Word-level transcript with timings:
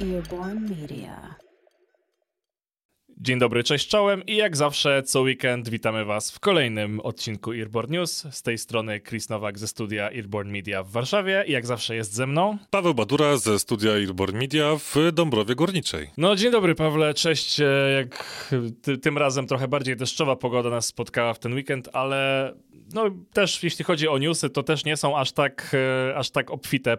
Earborn 0.00 0.66
Media. 0.66 1.36
Dzień 3.22 3.38
dobry, 3.38 3.64
cześć 3.64 3.88
czołem 3.88 4.26
i 4.26 4.36
jak 4.36 4.56
zawsze 4.56 5.02
co 5.02 5.20
weekend 5.20 5.68
witamy 5.68 6.04
Was 6.04 6.30
w 6.30 6.40
kolejnym 6.40 7.00
odcinku 7.00 7.52
Earborn 7.52 7.92
News. 7.92 8.26
Z 8.30 8.42
tej 8.42 8.58
strony 8.58 9.00
Chris 9.00 9.28
Nowak 9.28 9.58
ze 9.58 9.68
studia 9.68 10.10
Earborn 10.10 10.50
Media 10.50 10.82
w 10.82 10.90
Warszawie 10.90 11.44
i 11.46 11.52
jak 11.52 11.66
zawsze 11.66 11.96
jest 11.96 12.14
ze 12.14 12.26
mną. 12.26 12.58
Paweł 12.70 12.94
Badura 12.94 13.36
ze 13.36 13.58
studia 13.58 13.90
Earborn 13.92 14.36
Media 14.36 14.76
w 14.76 15.12
Dąbrowie 15.12 15.54
Górniczej. 15.54 16.10
No 16.16 16.36
dzień 16.36 16.52
dobry 16.52 16.74
Pawle, 16.74 17.14
cześć. 17.14 17.60
E, 17.60 17.64
Jak 17.96 18.24
ty, 18.82 18.98
tym 18.98 19.18
razem 19.18 19.46
trochę 19.46 19.68
bardziej 19.68 19.96
deszczowa 19.96 20.36
pogoda 20.36 20.70
nas 20.70 20.86
spotkała 20.86 21.34
w 21.34 21.38
ten 21.38 21.54
weekend, 21.54 21.88
ale 21.92 22.52
no 22.94 23.04
też 23.32 23.62
jeśli 23.62 23.84
chodzi 23.84 24.08
o 24.08 24.18
newsy, 24.18 24.50
to 24.50 24.62
też 24.62 24.84
nie 24.84 24.96
są 24.96 25.18
aż 25.18 25.32
tak, 25.32 25.76
e, 26.10 26.16
aż 26.16 26.30
tak 26.30 26.50
obfite 26.50 26.96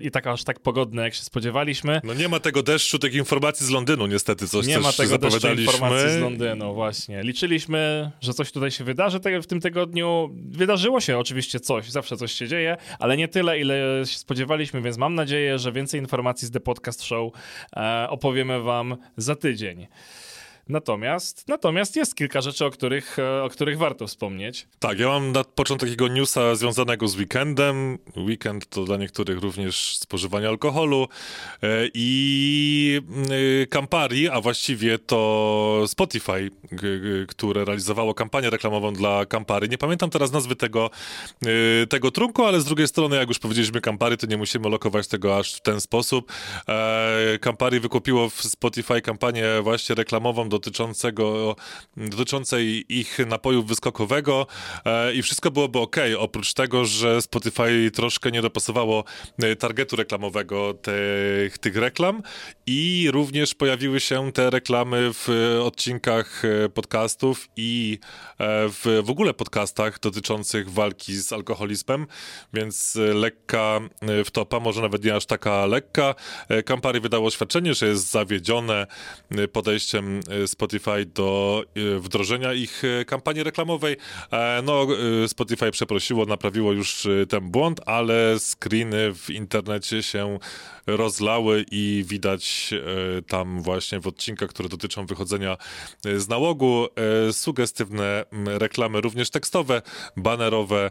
i 0.00 0.10
tak 0.10 0.26
aż 0.26 0.44
tak 0.44 0.60
pogodne, 0.60 1.02
jak 1.02 1.14
się 1.14 1.22
spodziewaliśmy. 1.22 2.00
No 2.04 2.14
nie 2.14 2.28
ma 2.28 2.40
tego 2.40 2.62
deszczu, 2.62 2.98
tych 2.98 3.14
informacji 3.14 3.66
z 3.66 3.70
Londynu 3.70 4.06
niestety, 4.06 4.48
coś 4.48 4.66
Nie 4.66 4.74
też 4.74 4.82
ma 4.84 4.92
tego 4.92 5.08
zapowiadaliśmy. 5.08 5.71
Informacji 5.72 6.10
z 6.10 6.20
Londynu, 6.20 6.74
właśnie. 6.74 7.22
Liczyliśmy, 7.22 8.10
że 8.20 8.34
coś 8.34 8.52
tutaj 8.52 8.70
się 8.70 8.84
wydarzy 8.84 9.20
w 9.42 9.46
tym 9.46 9.60
tygodniu. 9.60 10.30
Wydarzyło 10.34 11.00
się 11.00 11.18
oczywiście 11.18 11.60
coś, 11.60 11.90
zawsze 11.90 12.16
coś 12.16 12.32
się 12.32 12.48
dzieje, 12.48 12.76
ale 12.98 13.16
nie 13.16 13.28
tyle, 13.28 13.60
ile 13.60 14.02
się 14.04 14.18
spodziewaliśmy, 14.18 14.82
więc 14.82 14.98
mam 14.98 15.14
nadzieję, 15.14 15.58
że 15.58 15.72
więcej 15.72 16.00
informacji 16.00 16.48
z 16.48 16.50
The 16.50 16.60
Podcast 16.60 17.02
Show 17.02 17.32
e, 17.76 18.06
opowiemy 18.10 18.60
wam 18.60 18.96
za 19.16 19.36
tydzień. 19.36 19.86
Natomiast, 20.68 21.48
natomiast 21.48 21.96
jest 21.96 22.14
kilka 22.14 22.40
rzeczy, 22.40 22.64
o 22.64 22.70
których, 22.70 23.18
e, 23.18 23.42
o 23.42 23.48
których 23.48 23.78
warto 23.78 24.06
wspomnieć. 24.06 24.68
Tak, 24.78 24.98
ja 24.98 25.08
mam 25.08 25.32
na 25.32 25.44
początek 25.44 25.88
takiego 25.88 26.08
newsa 26.08 26.54
związanego 26.54 27.08
z 27.08 27.16
weekendem. 27.16 27.98
Weekend 28.16 28.68
to 28.68 28.84
dla 28.84 28.96
niektórych 28.96 29.38
również 29.38 29.96
spożywanie 29.96 30.48
alkoholu 30.48 31.08
e, 31.62 31.66
i 31.94 33.00
e, 33.62 33.66
Campari, 33.66 34.28
a 34.28 34.40
właściwie 34.40 34.98
to 34.98 35.84
Spotify, 35.86 36.50
które 37.28 37.64
realizowało 37.64 38.14
kampanię 38.14 38.50
reklamową 38.50 38.92
dla 38.92 39.26
Campari. 39.26 39.68
Nie 39.68 39.78
pamiętam 39.78 40.10
teraz 40.10 40.32
nazwy 40.32 40.56
tego, 40.56 40.90
tego 41.88 42.10
trunku, 42.10 42.44
ale 42.44 42.60
z 42.60 42.64
drugiej 42.64 42.88
strony, 42.88 43.16
jak 43.16 43.28
już 43.28 43.38
powiedzieliśmy 43.38 43.80
Campari, 43.80 44.16
to 44.16 44.26
nie 44.26 44.36
musimy 44.36 44.68
lokować 44.68 45.08
tego 45.08 45.38
aż 45.38 45.54
w 45.54 45.60
ten 45.60 45.80
sposób. 45.80 46.32
Campari 47.40 47.80
wykupiło 47.80 48.30
w 48.30 48.42
Spotify 48.42 49.00
kampanię 49.00 49.44
właśnie 49.62 49.94
reklamową 49.94 50.48
dotyczącego, 50.52 51.56
dotyczącej 51.96 52.84
ich 52.88 53.18
napojów 53.26 53.66
wyskokowego 53.66 54.46
e, 54.84 55.14
i 55.14 55.22
wszystko 55.22 55.50
byłoby 55.50 55.78
ok, 55.78 55.96
oprócz 56.18 56.54
tego, 56.54 56.84
że 56.84 57.22
Spotify 57.22 57.90
troszkę 57.94 58.30
nie 58.30 58.42
dopasowało 58.42 59.04
e, 59.42 59.56
targetu 59.56 59.96
reklamowego 59.96 60.74
tych, 60.74 61.58
tych 61.58 61.76
reklam 61.76 62.22
i 62.66 63.08
również 63.12 63.54
pojawiły 63.54 64.00
się 64.00 64.32
te 64.32 64.50
reklamy 64.50 65.10
w 65.12 65.58
odcinkach 65.62 66.42
e, 66.44 66.68
podcastów 66.68 67.48
i 67.56 67.98
w, 68.68 69.02
w 69.04 69.10
ogóle 69.10 69.34
podcastach 69.34 70.00
dotyczących 70.00 70.70
walki 70.70 71.14
z 71.14 71.32
alkoholizmem, 71.32 72.06
więc 72.52 72.98
lekka 73.14 73.80
wtopa, 74.24 74.60
może 74.60 74.82
nawet 74.82 75.04
nie 75.04 75.14
aż 75.14 75.26
taka 75.26 75.66
lekka. 75.66 76.14
Campari 76.64 77.00
wydało 77.00 77.26
oświadczenie, 77.26 77.74
że 77.74 77.86
jest 77.86 78.10
zawiedzione 78.10 78.86
podejściem 79.52 80.20
Spotify 80.46 81.06
do 81.06 81.64
e, 81.76 81.98
wdrożenia 81.98 82.52
ich 82.52 82.82
e, 82.84 83.04
kampanii 83.04 83.42
reklamowej. 83.42 83.96
E, 84.30 84.62
No, 84.62 84.86
Spotify 85.26 85.70
przeprosiło, 85.70 86.26
naprawiło 86.26 86.72
już 86.72 87.08
ten 87.28 87.50
błąd, 87.50 87.80
ale 87.86 88.38
screeny 88.38 89.14
w 89.14 89.30
internecie 89.30 90.02
się 90.02 90.38
rozlały 90.86 91.64
i 91.70 92.04
widać 92.06 92.74
tam 93.28 93.62
właśnie 93.62 94.00
w 94.00 94.06
odcinkach, 94.06 94.48
które 94.48 94.68
dotyczą 94.68 95.06
wychodzenia 95.06 95.56
z 96.16 96.28
nałogu, 96.28 96.86
sugestywne 97.32 98.24
reklamy, 98.46 99.00
również 99.00 99.30
tekstowe, 99.30 99.82
banerowe, 100.16 100.90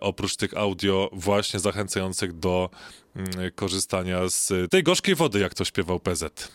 oprócz 0.00 0.36
tych 0.36 0.56
audio 0.56 1.10
właśnie 1.12 1.60
zachęcających 1.60 2.38
do 2.38 2.70
mm, 3.16 3.50
korzystania 3.54 4.28
z 4.28 4.70
tej 4.70 4.82
gorzkiej 4.82 5.14
wody, 5.14 5.40
jak 5.40 5.54
to 5.54 5.64
śpiewał 5.64 6.00
PZ. 6.00 6.48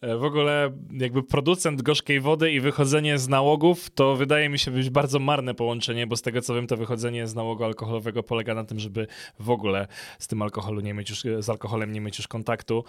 E, 0.00 0.16
W 0.16 0.24
ogóle 0.24 0.70
jakby 0.92 1.22
producent 1.22 1.82
gorzkiej 1.82 2.20
wody 2.20 2.52
i 2.52 2.60
wychodzenie 2.60 3.18
z 3.18 3.28
nałogów 3.28 3.90
to 3.90 4.16
wydaje 4.16 4.48
mi 4.48 4.58
się 4.58 4.70
być 4.70 4.90
bardzo 4.90 5.18
marne 5.18 5.54
połączenie, 5.54 6.06
bo 6.06 6.16
z 6.16 6.22
tego 6.22 6.42
co 6.42 6.54
wiem 6.54 6.66
to 6.66 6.76
wychodzenie 6.76 7.26
z 7.26 7.34
nałogu 7.34 7.64
alkoholowego 7.64 8.22
polega 8.22 8.54
na 8.54 8.64
tym, 8.64 8.78
żeby 8.78 9.06
w 9.38 9.50
ogóle 9.50 9.86
z 10.18 10.26
tym 10.26 10.42
alkoholu 10.42 10.80
nie 10.80 10.94
mieć 10.94 11.10
już, 11.10 11.22
z 11.38 11.48
alkoholem 11.48 11.92
nie 11.92 12.00
mieć 12.00 12.18
już 12.18 12.28
kontaktu. 12.28 12.84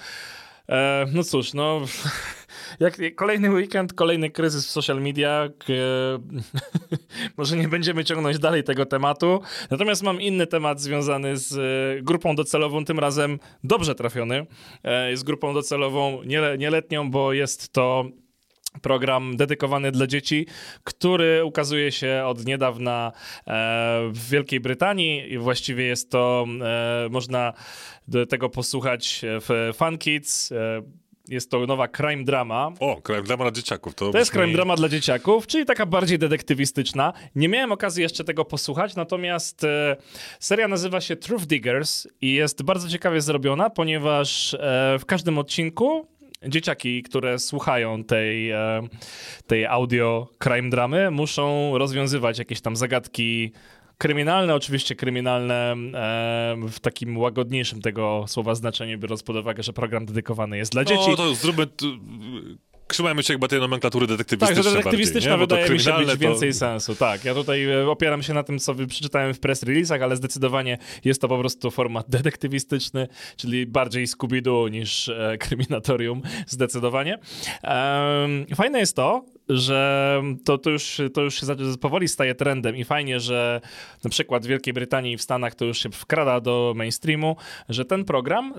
E, 0.70 1.06
no 1.14 1.24
cóż, 1.24 1.54
no 1.54 1.82
jak 2.80 2.98
kolejny 3.16 3.52
weekend, 3.52 3.94
kolejny 3.94 4.30
kryzys 4.30 4.68
w 4.68 4.70
social 4.70 5.02
media. 5.02 5.50
K- 5.60 5.66
może 7.38 7.58
nie 7.58 7.68
będziemy 7.68 8.04
ciągnąć 8.04 8.40
dalej 8.40 8.64
tego 8.64 8.86
tematu. 8.86 9.42
Natomiast 9.72 10.04
mam 10.04 10.22
inny 10.22 10.48
temat 10.48 10.82
związany 10.82 11.38
z 11.38 11.54
e, 12.00 12.04
grupą 12.04 12.36
docelową, 12.36 12.86
tym 12.86 13.00
razem 13.00 13.40
dobrze 13.64 13.96
trafiony. 13.96 14.46
E, 14.84 15.10
jest 15.10 15.24
grupą 15.24 15.54
docelową 15.54 16.24
niele, 16.24 16.58
nieletnią, 16.58 17.12
bo 17.12 17.34
jest 17.34 17.74
to 17.74 18.06
program 18.82 19.38
dedykowany 19.38 19.92
dla 19.92 20.08
dzieci, 20.08 20.46
który 20.84 21.46
ukazuje 21.46 21.92
się 21.92 22.24
od 22.26 22.46
niedawna 22.46 23.12
e, 23.38 23.52
w 24.14 24.30
Wielkiej 24.30 24.60
Brytanii 24.60 25.34
i 25.34 25.38
właściwie 25.38 25.84
jest 25.84 26.12
to, 26.12 26.46
e, 26.62 27.10
można 27.10 27.54
tego 28.30 28.50
posłuchać 28.50 29.22
w 29.24 29.72
Fun 29.78 29.98
Kids. 29.98 30.52
E, 30.52 30.82
jest 31.28 31.52
to 31.52 31.66
nowa 31.66 31.88
crime 31.88 32.24
drama. 32.24 32.72
O, 32.80 33.02
crime 33.02 33.22
drama 33.22 33.44
dla 33.44 33.52
dzieciaków. 33.52 33.96
To, 33.96 34.12
To 34.12 34.18
jest 34.18 34.32
crime 34.32 34.54
drama 34.54 34.76
dla 34.76 34.90
dzieciaków, 34.90 35.48
czyli 35.48 35.66
taka 35.66 35.86
bardziej 35.86 36.20
detektywistyczna. 36.20 37.14
Nie 37.36 37.50
miałem 37.50 37.72
okazji 37.72 38.04
jeszcze 38.04 38.24
tego 38.24 38.46
posłuchać, 38.46 38.96
natomiast 38.96 39.64
e, 39.64 39.98
seria 40.40 40.68
nazywa 40.68 41.02
się 41.02 41.16
Truth 41.16 41.46
Diggers 41.46 42.08
i 42.22 42.34
jest 42.34 42.64
bardzo 42.64 42.90
ciekawie 42.90 43.22
zrobiona, 43.22 43.70
ponieważ 43.70 44.54
e, 44.54 44.58
w 45.00 45.06
każdym 45.06 45.38
odcinku 45.38 46.08
dzieciaki, 46.48 47.04
które 47.04 47.40
słuchają 47.40 48.04
tej, 48.04 48.52
e, 48.52 48.82
tej 49.48 49.66
audio 49.66 50.28
crime 50.40 50.70
dramy, 50.70 51.12
muszą 51.12 51.78
rozwiązywać 51.78 52.40
jakieś 52.40 52.62
tam 52.62 52.76
zagadki 52.76 53.52
kryminalne, 53.98 54.56
oczywiście 54.56 54.96
kryminalne 54.96 55.74
e, 55.74 55.76
w 56.70 56.80
takim 56.80 57.18
łagodniejszym 57.18 57.82
tego 57.82 58.26
słowa 58.28 58.56
znaczeniu, 58.56 59.00
biorąc 59.00 59.24
pod 59.24 59.36
uwagę, 59.36 59.64
że 59.64 59.74
program 59.74 60.06
dedykowany 60.06 60.58
jest 60.58 60.72
dla 60.72 60.86
dzieci. 60.86 61.10
No 61.10 61.16
to 61.16 61.36
zróbmy... 61.36 61.68
Trzymajmy 62.92 63.24
się 63.24 63.34
chyba 63.34 63.48
tej 63.48 63.60
nomenklatury 63.60 64.08
Tak, 64.08 64.18
detektywistycznej 64.18 64.64
że 64.64 64.78
detektywistyczna 64.78 65.38
bardziej, 65.38 65.48
wydaje 65.48 65.62
mi 65.64 65.68
się 65.68 65.74
być 65.74 65.84
kryminalne 65.84 66.14
to- 66.14 66.18
więcej 66.18 66.54
sensu. 66.54 66.96
Tak, 66.96 67.26
ja 67.26 67.34
tutaj 67.34 67.66
e, 67.66 67.90
opieram 67.90 68.24
się 68.24 68.34
na 68.34 68.44
tym, 68.44 68.60
co 68.60 68.76
przeczytałem 68.76 69.34
w 69.34 69.40
press 69.40 69.64
release'ach, 69.64 70.04
ale 70.04 70.16
zdecydowanie 70.16 70.78
jest 71.06 71.22
to 71.22 71.28
po 71.28 71.40
prostu 71.40 71.72
format 71.72 72.10
detektywistyczny, 72.18 73.08
czyli 73.38 73.66
bardziej 73.66 74.08
Scooby-Doo 74.08 74.72
niż 74.72 75.10
e, 75.10 75.38
Kryminatorium, 75.40 76.22
zdecydowanie. 76.48 77.20
Fajne 78.56 78.80
jest 78.80 78.96
to, 78.96 79.26
że 79.50 80.22
to, 80.46 80.58
to, 80.58 80.70
już, 80.70 81.02
to 81.14 81.22
już 81.22 81.40
się 81.40 81.48
powoli 81.82 82.08
staje 82.08 82.36
trendem 82.36 82.76
i 82.76 82.84
fajnie, 82.84 83.20
że 83.20 83.62
na 84.04 84.10
przykład 84.10 84.46
w 84.46 84.48
Wielkiej 84.48 84.74
Brytanii 84.74 85.14
i 85.14 85.18
w 85.18 85.22
Stanach 85.22 85.56
to 85.56 85.66
już 85.66 85.78
się 85.78 85.90
wkrada 85.90 86.40
do 86.40 86.74
mainstreamu, 86.76 87.36
że 87.70 87.86
ten 87.86 88.06
program 88.06 88.54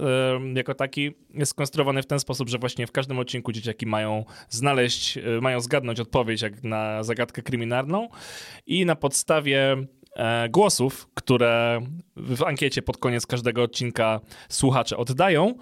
jako 0.55 0.75
taki 0.75 1.11
jest 1.35 1.51
skonstruowany 1.51 2.03
w 2.03 2.07
ten 2.07 2.21
sposób, 2.21 2.49
że 2.49 2.59
właśnie 2.59 2.87
w 2.87 2.93
każdym 2.93 3.19
odcinku 3.19 3.53
dzieciaki 3.53 3.87
mają 3.87 4.25
znaleźć, 4.49 5.19
mają 5.41 5.61
zgadnąć 5.61 6.01
odpowiedź 6.01 6.43
jak 6.43 6.65
na 6.65 7.03
zagadkę 7.03 7.43
kryminalną 7.43 8.09
i 8.67 8.87
na 8.87 8.97
podstawie 8.97 9.77
głosów, 10.51 11.09
które 11.15 11.81
w 12.17 12.43
ankiecie 12.43 12.83
pod 12.83 12.97
koniec 12.97 13.27
każdego 13.27 13.63
odcinka 13.63 14.21
słuchacze 14.49 14.97
oddają. 14.97 15.55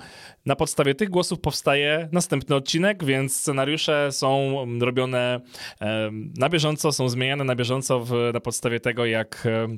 Na 0.46 0.56
podstawie 0.56 0.94
tych 0.94 1.10
głosów 1.10 1.40
powstaje 1.40 2.08
następny 2.12 2.56
odcinek, 2.56 3.04
więc 3.04 3.36
scenariusze 3.36 4.12
są 4.12 4.56
robione 4.80 5.40
e, 5.80 6.10
na 6.12 6.48
bieżąco, 6.48 6.92
są 6.92 7.08
zmieniane 7.08 7.44
na 7.44 7.56
bieżąco 7.56 8.00
w, 8.00 8.30
na 8.34 8.40
podstawie 8.40 8.80
tego, 8.80 9.06
jak 9.06 9.46
e, 9.46 9.76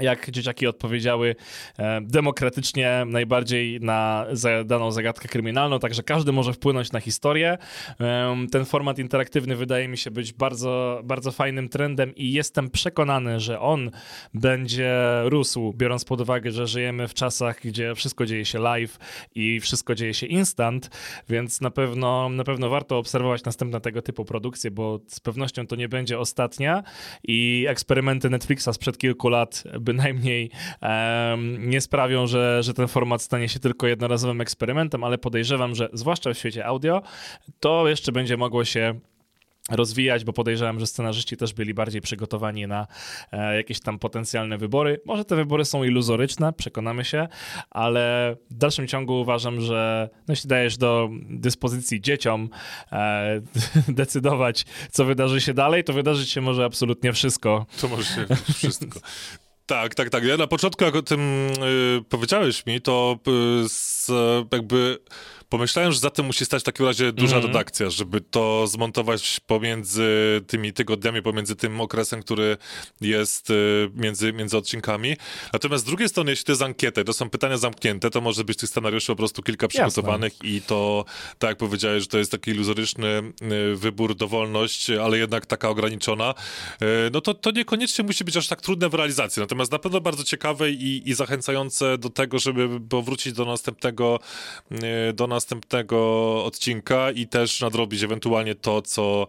jak 0.00 0.30
dzieciaki 0.30 0.66
odpowiedziały 0.66 1.36
e, 1.78 2.00
demokratycznie 2.00 3.02
najbardziej 3.06 3.80
na 3.80 4.26
daną 4.64 4.90
zagadkę 4.90 5.28
kryminalną, 5.28 5.78
także 5.78 6.02
każdy 6.02 6.32
może 6.32 6.52
wpłynąć 6.52 6.92
na 6.92 7.00
historię. 7.00 7.58
Em, 7.98 8.48
ten 8.48 8.64
format 8.64 8.98
interaktywny 8.98 9.56
wydaje 9.56 9.88
mi 9.88 9.98
się 9.98 10.10
być 10.10 10.32
bardzo, 10.32 11.00
bardzo 11.04 11.32
fajnym 11.32 11.68
trendem 11.68 12.14
i 12.14 12.32
jestem 12.32 12.70
przekonany, 12.70 13.40
że 13.40 13.60
on 13.60 13.90
będzie 14.34 14.92
rósł, 15.24 15.72
biorąc 15.76 16.04
pod 16.04 16.20
uwagę, 16.20 16.50
że 16.50 16.66
żyjemy 16.66 17.08
w 17.08 17.14
czasach, 17.14 17.60
gdzie 17.64 17.94
wszystko 17.94 18.26
dzieje 18.26 18.44
się 18.44 18.58
live 18.58 18.98
i 19.34 19.60
wszystko 19.60 19.94
dzieje 19.94 20.14
się 20.14 20.26
instant, 20.26 20.90
więc 21.28 21.60
na 21.60 21.70
pewno, 21.70 22.28
na 22.28 22.44
pewno 22.44 22.68
warto 22.68 22.98
obserwować 22.98 23.44
następne 23.44 23.80
tego 23.80 24.02
typu 24.02 24.24
produkcje, 24.24 24.70
bo 24.70 25.00
z 25.06 25.20
pewnością 25.20 25.66
to 25.66 25.76
nie 25.76 25.88
będzie 25.88 26.18
ostatnia 26.18 26.82
i 27.24 27.66
eksperymenty 27.68 28.30
Netflixa 28.30 28.68
sprzed 28.72 28.98
kilku 28.98 29.28
lat 29.28 29.64
bynajmniej 29.84 30.50
um, 30.82 31.70
nie 31.70 31.80
sprawią, 31.80 32.26
że, 32.26 32.62
że 32.62 32.74
ten 32.74 32.88
format 32.88 33.22
stanie 33.22 33.48
się 33.48 33.60
tylko 33.60 33.86
jednorazowym 33.86 34.40
eksperymentem, 34.40 35.04
ale 35.04 35.18
podejrzewam, 35.18 35.74
że 35.74 35.88
zwłaszcza 35.92 36.34
w 36.34 36.38
świecie 36.38 36.66
audio, 36.66 37.02
to 37.60 37.88
jeszcze 37.88 38.12
będzie 38.12 38.36
mogło 38.36 38.64
się 38.64 39.00
rozwijać, 39.70 40.24
bo 40.24 40.32
podejrzewam, 40.32 40.80
że 40.80 40.86
scenarzyści 40.86 41.36
też 41.36 41.52
byli 41.52 41.74
bardziej 41.74 42.00
przygotowani 42.00 42.66
na 42.66 42.86
e, 43.32 43.56
jakieś 43.56 43.80
tam 43.80 43.98
potencjalne 43.98 44.58
wybory. 44.58 45.00
Może 45.06 45.24
te 45.24 45.36
wybory 45.36 45.64
są 45.64 45.84
iluzoryczne, 45.84 46.52
przekonamy 46.52 47.04
się, 47.04 47.28
ale 47.70 48.36
w 48.50 48.54
dalszym 48.54 48.88
ciągu 48.88 49.20
uważam, 49.20 49.60
że 49.60 50.10
no, 50.28 50.32
jeśli 50.32 50.48
dajesz 50.48 50.76
do 50.76 51.10
dyspozycji 51.30 52.00
dzieciom 52.00 52.48
e, 52.92 53.40
decydować, 53.88 54.64
co 54.90 55.04
wydarzy 55.04 55.40
się 55.40 55.54
dalej, 55.54 55.84
to 55.84 55.92
wydarzyć 55.92 56.30
się 56.30 56.40
może 56.40 56.64
absolutnie 56.64 57.12
wszystko. 57.12 57.66
To 57.80 57.88
może 57.88 58.04
się 58.04 58.26
wszystko. 58.54 59.00
Tak, 59.66 59.94
tak, 59.94 60.10
tak. 60.10 60.24
Ja 60.24 60.36
na 60.36 60.46
początku, 60.46 60.84
jak 60.84 60.94
o 60.94 61.02
tym 61.02 61.20
y, 61.48 62.04
powiedziałeś 62.08 62.66
mi, 62.66 62.80
to 62.80 63.18
y, 63.64 63.68
z, 63.68 64.10
jakby 64.52 64.98
Pomyślałem, 65.54 65.92
że 65.92 65.98
za 65.98 66.10
tym 66.10 66.26
musi 66.26 66.44
stać 66.44 66.62
w 66.62 66.64
takim 66.64 66.86
razie 66.86 67.12
duża 67.12 67.36
mm 67.36 67.46
redakcja, 67.46 67.90
żeby 67.90 68.20
to 68.20 68.66
zmontować 68.66 69.40
pomiędzy 69.46 70.40
tymi 70.46 70.72
tygodniami, 70.72 71.22
pomiędzy 71.22 71.56
tym 71.56 71.80
okresem, 71.80 72.22
który 72.22 72.56
jest 73.00 73.50
y, 73.50 73.90
między, 73.94 74.32
między 74.32 74.56
odcinkami. 74.56 75.16
Natomiast 75.52 75.84
z 75.84 75.86
drugiej 75.86 76.08
strony, 76.08 76.30
jeśli 76.30 76.44
to 76.44 76.52
jest 76.52 76.62
ankieta, 76.62 77.04
to 77.04 77.12
są 77.12 77.30
pytania 77.30 77.56
zamknięte, 77.56 78.10
to 78.10 78.20
może 78.20 78.44
być 78.44 78.58
tych 78.58 78.68
scenariuszy 78.68 79.06
po 79.06 79.16
prostu 79.16 79.42
kilka 79.42 79.68
przygotowanych 79.68 80.32
Jasne. 80.32 80.48
i 80.48 80.60
to, 80.62 81.04
tak 81.38 81.48
jak 81.48 81.58
powiedziałeś, 81.58 82.02
że 82.02 82.08
to 82.08 82.18
jest 82.18 82.30
taki 82.30 82.50
iluzoryczny 82.50 83.32
y, 83.72 83.76
wybór, 83.76 84.14
dowolność, 84.14 84.90
ale 84.90 85.18
jednak 85.18 85.46
taka 85.46 85.68
ograniczona, 85.68 86.34
y, 86.82 86.86
no 87.12 87.20
to, 87.20 87.34
to 87.34 87.50
niekoniecznie 87.50 88.04
musi 88.04 88.24
być 88.24 88.36
aż 88.36 88.48
tak 88.48 88.60
trudne 88.60 88.88
w 88.88 88.94
realizacji. 88.94 89.40
Natomiast 89.40 89.72
na 89.72 89.78
pewno 89.78 90.00
bardzo 90.00 90.24
ciekawe 90.24 90.70
i, 90.70 91.10
i 91.10 91.14
zachęcające 91.14 91.98
do 91.98 92.10
tego, 92.10 92.38
żeby 92.38 92.80
powrócić 92.80 93.32
do 93.32 93.44
następnego 93.44 94.18
do 95.14 95.26
następnego 95.44 95.98
odcinka 96.44 97.10
i 97.10 97.26
też 97.26 97.60
nadrobić 97.60 98.02
ewentualnie 98.02 98.54
to, 98.54 98.82
co, 98.82 99.26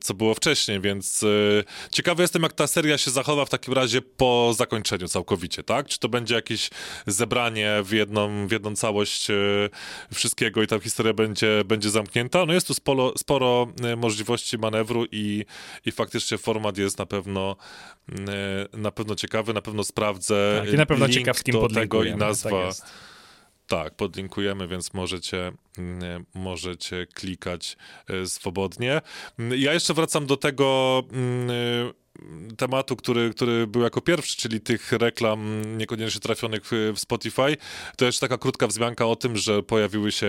co 0.00 0.14
było 0.14 0.34
wcześniej, 0.34 0.80
więc 0.80 1.22
y, 1.22 1.64
ciekawy 1.90 2.22
jestem, 2.22 2.42
jak 2.42 2.52
ta 2.52 2.66
seria 2.66 2.98
się 2.98 3.10
zachowa 3.10 3.44
w 3.44 3.50
takim 3.50 3.74
razie 3.74 4.02
po 4.02 4.52
zakończeniu 4.56 5.08
całkowicie, 5.08 5.62
tak? 5.62 5.88
Czy 5.88 5.98
to 5.98 6.08
będzie 6.08 6.34
jakieś 6.34 6.70
zebranie 7.06 7.72
w 7.84 7.92
jedną, 7.92 8.48
w 8.48 8.52
jedną 8.52 8.76
całość 8.76 9.30
y, 9.30 9.70
wszystkiego 10.14 10.62
i 10.62 10.66
ta 10.66 10.78
historia 10.78 11.12
będzie, 11.12 11.62
będzie 11.64 11.90
zamknięta? 11.90 12.46
No 12.46 12.52
jest 12.52 12.66
tu 12.66 12.74
sporo, 12.74 13.12
sporo 13.18 13.66
y, 13.92 13.96
możliwości 13.96 14.58
manewru 14.58 15.04
i, 15.12 15.44
i 15.86 15.92
faktycznie 15.92 16.38
format 16.38 16.78
jest 16.78 16.98
na 16.98 17.06
pewno 17.06 17.56
na 18.72 18.90
pewno 18.90 19.14
ciekawy, 19.14 19.52
na 19.54 19.62
pewno 19.62 19.84
sprawdzę 19.84 20.60
tak, 20.64 20.74
i 20.74 20.76
na 20.76 20.86
pewno 20.86 21.08
ciekaw, 21.08 21.42
do 21.42 21.68
tego 21.68 22.04
i 22.04 22.14
nazwa. 22.14 22.50
Tak 22.68 23.13
tak, 23.66 23.94
podlinkujemy, 23.94 24.68
więc 24.68 24.94
możecie, 24.94 25.52
mm, 25.78 26.24
możecie 26.34 27.06
klikać 27.06 27.76
e, 28.08 28.26
swobodnie. 28.26 29.00
Ja 29.38 29.72
jeszcze 29.72 29.94
wracam 29.94 30.26
do 30.26 30.36
tego 30.36 31.02
mm, 31.12 31.94
tematu, 32.56 32.96
który, 32.96 33.30
który 33.30 33.66
był 33.66 33.82
jako 33.82 34.00
pierwszy, 34.00 34.36
czyli 34.36 34.60
tych 34.60 34.92
reklam 34.92 35.62
niekoniecznie 35.78 36.20
trafionych 36.20 36.62
w 36.94 37.00
Spotify. 37.00 37.56
To 37.96 38.04
jeszcze 38.04 38.20
taka 38.20 38.38
krótka 38.38 38.66
wzmianka 38.66 39.06
o 39.06 39.16
tym, 39.16 39.36
że 39.36 39.62
pojawiły 39.62 40.12
się 40.12 40.28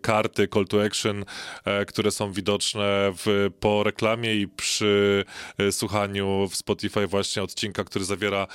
karty 0.00 0.48
call 0.48 0.66
to 0.66 0.84
action, 0.84 1.24
e, 1.64 1.84
które 1.84 2.10
są 2.10 2.32
widoczne 2.32 3.12
w, 3.24 3.50
po 3.60 3.82
reklamie 3.82 4.34
i 4.34 4.48
przy 4.48 5.24
e, 5.58 5.72
słuchaniu 5.72 6.48
w 6.50 6.56
Spotify 6.56 7.06
właśnie 7.06 7.42
odcinka, 7.42 7.84
który 7.84 8.04
zawiera, 8.04 8.46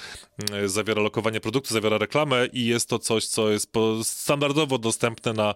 e, 0.54 0.70
zawiera 0.70 1.02
lokowanie 1.02 1.40
produktu, 1.40 1.74
zawiera 1.74 1.98
reklamę 1.98 2.48
i 2.54 2.66
jest 2.66 2.90
to 2.90 3.00
coś, 3.00 3.28
co 3.28 3.50
jest 3.50 3.70
standardowo 4.04 4.78
dostępne 4.78 5.34
na 5.34 5.56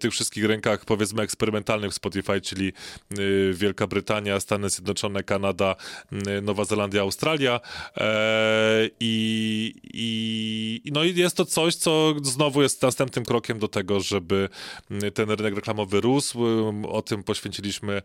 tych 0.00 0.12
wszystkich 0.12 0.44
rynkach, 0.44 0.84
powiedzmy, 0.84 1.22
eksperymentalnych 1.22 1.90
w 1.90 1.94
Spotify, 1.94 2.40
czyli 2.40 2.72
Wielka 3.52 3.86
Brytania, 3.86 4.40
Stany 4.40 4.70
Zjednoczone, 4.70 5.22
Kanada, 5.22 5.76
Nowa 6.42 6.53
Nowa 6.54 6.64
Zelandia, 6.64 7.02
Australia 7.02 7.60
e, 7.96 8.90
i, 9.00 9.74
i, 10.84 10.92
no 10.92 11.04
i 11.04 11.14
jest 11.16 11.36
to 11.36 11.44
coś, 11.44 11.74
co 11.74 12.14
znowu 12.22 12.62
jest 12.62 12.82
następnym 12.82 13.24
krokiem 13.24 13.58
do 13.58 13.68
tego, 13.68 14.00
żeby 14.00 14.48
ten 15.14 15.30
rynek 15.30 15.54
reklamowy 15.54 16.00
rósł. 16.00 16.44
O 16.88 17.02
tym 17.02 17.22
poświęciliśmy 17.22 17.92
e, 17.94 18.02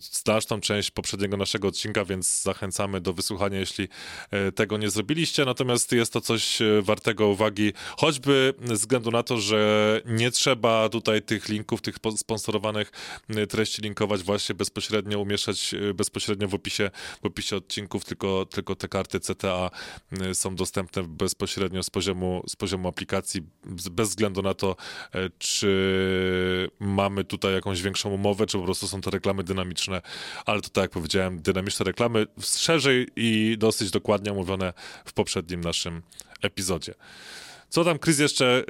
znaczną 0.00 0.60
część 0.60 0.90
poprzedniego 0.90 1.36
naszego 1.36 1.68
odcinka, 1.68 2.04
więc 2.04 2.42
zachęcamy 2.42 3.00
do 3.00 3.12
wysłuchania, 3.12 3.58
jeśli 3.58 3.88
e, 4.30 4.52
tego 4.52 4.76
nie 4.76 4.90
zrobiliście. 4.90 5.44
Natomiast 5.44 5.92
jest 5.92 6.12
to 6.12 6.20
coś 6.20 6.58
wartego 6.82 7.28
uwagi, 7.28 7.72
choćby 7.96 8.54
ze 8.64 8.74
względu 8.74 9.10
na 9.10 9.22
to, 9.22 9.38
że 9.38 10.00
nie 10.04 10.30
trzeba 10.30 10.88
tutaj 10.88 11.22
tych 11.22 11.48
linków, 11.48 11.80
tych 11.80 11.96
sponsorowanych 12.16 12.92
treści 13.48 13.82
linkować 13.82 14.22
właśnie 14.22 14.54
bezpośrednio, 14.54 15.20
umieszczać 15.20 15.74
bezpośrednio 15.94 16.48
w 16.48 16.54
opisie, 16.54 16.90
w 17.22 17.26
opisie 17.26 17.55
odcinków, 17.56 18.04
tylko, 18.04 18.46
tylko 18.46 18.76
te 18.76 18.88
karty 18.88 19.20
CTA 19.20 19.70
y, 20.22 20.34
są 20.34 20.56
dostępne 20.56 21.02
bezpośrednio 21.02 21.82
z 21.82 21.90
poziomu, 21.90 22.42
z 22.48 22.56
poziomu 22.56 22.88
aplikacji, 22.88 23.42
bez 23.90 24.08
względu 24.08 24.42
na 24.42 24.54
to, 24.54 24.76
e, 25.14 25.30
czy 25.38 26.70
mamy 26.80 27.24
tutaj 27.24 27.54
jakąś 27.54 27.82
większą 27.82 28.10
umowę, 28.10 28.46
czy 28.46 28.58
po 28.58 28.64
prostu 28.64 28.88
są 28.88 29.00
to 29.00 29.10
reklamy 29.10 29.44
dynamiczne, 29.44 30.02
ale 30.46 30.60
to 30.60 30.68
tak 30.68 30.82
jak 30.82 30.90
powiedziałem, 30.90 31.42
dynamiczne 31.42 31.84
reklamy 31.84 32.26
szerzej 32.40 33.06
i 33.16 33.56
dosyć 33.58 33.90
dokładnie 33.90 34.32
omówione 34.32 34.72
w 35.04 35.12
poprzednim 35.12 35.60
naszym 35.60 36.02
epizodzie. 36.42 36.94
Co 37.76 37.84
tam, 37.84 37.98
Chris, 37.98 38.18
jeszcze 38.18 38.64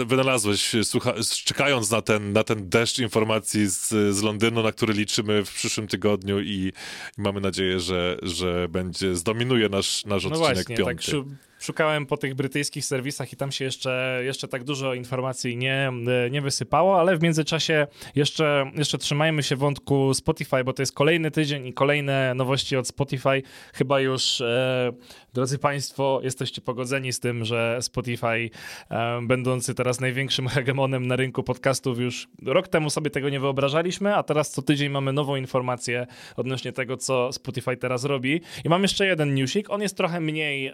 y, 0.00 0.04
wynalazłeś, 0.04 0.72
słucha, 0.82 1.14
czekając 1.44 1.90
na 1.90 2.02
ten, 2.02 2.32
na 2.32 2.44
ten 2.44 2.68
deszcz 2.68 2.98
informacji 2.98 3.66
z, 3.66 3.88
z 3.88 4.22
Londynu, 4.22 4.62
na 4.62 4.72
który 4.72 4.94
liczymy 4.94 5.44
w 5.44 5.54
przyszłym 5.54 5.86
tygodniu 5.86 6.40
i, 6.40 6.72
i 7.16 7.22
mamy 7.22 7.40
nadzieję, 7.40 7.80
że, 7.80 8.18
że 8.22 8.68
będzie, 8.68 9.14
zdominuje 9.14 9.68
nasz, 9.68 10.04
nasz 10.04 10.24
no 10.24 10.30
odcinek 10.30 10.54
właśnie, 10.54 10.76
piąty. 10.76 10.94
Tak, 10.94 11.49
szukałem 11.60 12.06
po 12.06 12.16
tych 12.16 12.34
brytyjskich 12.34 12.84
serwisach 12.84 13.32
i 13.32 13.36
tam 13.36 13.52
się 13.52 13.64
jeszcze, 13.64 14.20
jeszcze 14.24 14.48
tak 14.48 14.64
dużo 14.64 14.94
informacji 14.94 15.56
nie, 15.56 15.92
nie 16.30 16.40
wysypało, 16.40 17.00
ale 17.00 17.16
w 17.16 17.22
międzyczasie 17.22 17.86
jeszcze, 18.14 18.70
jeszcze 18.74 18.98
trzymajmy 18.98 19.42
się 19.42 19.56
wątku 19.56 20.14
Spotify, 20.14 20.64
bo 20.64 20.72
to 20.72 20.82
jest 20.82 20.94
kolejny 20.94 21.30
tydzień 21.30 21.66
i 21.66 21.72
kolejne 21.72 22.34
nowości 22.34 22.76
od 22.76 22.88
Spotify. 22.88 23.42
Chyba 23.74 24.00
już, 24.00 24.40
e, 24.40 24.92
drodzy 25.34 25.58
Państwo, 25.58 26.20
jesteście 26.22 26.60
pogodzeni 26.60 27.12
z 27.12 27.20
tym, 27.20 27.44
że 27.44 27.78
Spotify, 27.80 28.50
e, 28.90 29.20
będący 29.22 29.74
teraz 29.74 30.00
największym 30.00 30.48
hegemonem 30.54 31.06
na 31.06 31.16
rynku 31.16 31.42
podcastów, 31.42 31.98
już 31.98 32.28
rok 32.42 32.68
temu 32.68 32.90
sobie 32.90 33.10
tego 33.10 33.28
nie 33.28 33.40
wyobrażaliśmy, 33.40 34.16
a 34.16 34.22
teraz 34.22 34.50
co 34.50 34.62
tydzień 34.62 34.88
mamy 34.88 35.12
nową 35.12 35.36
informację 35.36 36.06
odnośnie 36.36 36.72
tego, 36.72 36.96
co 36.96 37.32
Spotify 37.32 37.76
teraz 37.76 38.04
robi. 38.04 38.40
I 38.64 38.68
mam 38.68 38.82
jeszcze 38.82 39.06
jeden 39.06 39.34
newsik, 39.34 39.70
on 39.70 39.82
jest 39.82 39.96
trochę 39.96 40.20
mniej... 40.20 40.72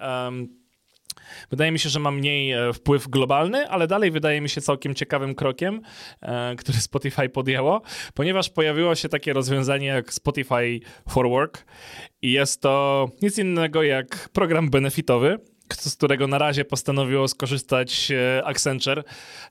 Wydaje 1.51 1.73
mi 1.73 1.79
się, 1.79 1.89
że 1.89 2.01
ma 2.01 2.11
mniej 2.11 2.53
e, 2.53 2.73
wpływ 2.73 3.09
globalny, 3.09 3.69
ale 3.69 3.87
dalej 3.87 4.11
wydaje 4.11 4.41
mi 4.41 4.49
się 4.49 4.61
całkiem 4.61 4.95
ciekawym 4.95 5.35
krokiem, 5.35 5.81
e, 6.23 6.57
który 6.57 6.79
Spotify 6.79 7.29
podjęło, 7.29 7.83
ponieważ 8.15 8.51
pojawiło 8.51 8.95
się 8.95 9.09
takie 9.09 9.33
rozwiązanie 9.33 9.87
jak 9.87 10.13
Spotify 10.13 10.81
for 11.09 11.29
Work 11.29 11.65
i 12.23 12.33
jest 12.33 12.61
to 12.63 13.09
nic 13.23 13.39
innego 13.39 13.83
jak 13.83 14.29
program 14.29 14.71
benefitowy, 14.71 15.39
z 15.75 15.97
którego 15.97 16.27
na 16.27 16.39
razie 16.39 16.65
postanowiło 16.65 17.29
skorzystać 17.29 18.11
e, 18.11 18.45
Accenture. 18.45 19.05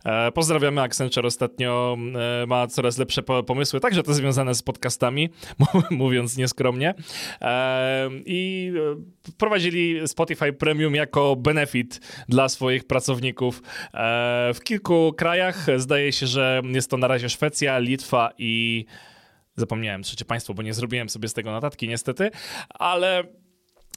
E, 0.05 0.31
pozdrawiamy 0.31 0.81
Accenture, 0.81 1.27
ostatnio 1.27 1.97
e, 2.43 2.45
ma 2.45 2.67
coraz 2.67 2.97
lepsze 2.97 3.23
pomysły, 3.23 3.79
także 3.79 4.03
to 4.03 4.13
związane 4.13 4.55
z 4.55 4.61
podcastami, 4.63 5.29
mówiąc 5.91 6.37
nieskromnie. 6.37 6.93
I 8.25 8.71
wprowadzili 9.31 10.07
Spotify 10.07 10.53
Premium 10.53 10.95
jako 10.95 11.35
benefit 11.35 11.99
dla 12.29 12.49
swoich 12.49 12.83
pracowników 12.83 13.61
w 14.53 14.57
kilku 14.63 15.13
krajach. 15.17 15.67
Zdaje 15.77 16.11
się, 16.11 16.27
że 16.27 16.61
jest 16.65 16.89
to 16.89 16.97
na 16.97 17.07
razie 17.07 17.29
Szwecja, 17.29 17.79
Litwa 17.79 18.29
i 18.37 18.85
zapomniałem 19.55 20.03
trzecie 20.03 20.25
państwo, 20.25 20.53
bo 20.53 20.61
nie 20.61 20.73
zrobiłem 20.73 21.09
sobie 21.09 21.27
z 21.27 21.33
tego 21.33 21.51
notatki 21.51 21.87
niestety, 21.87 22.31
ale 22.69 23.23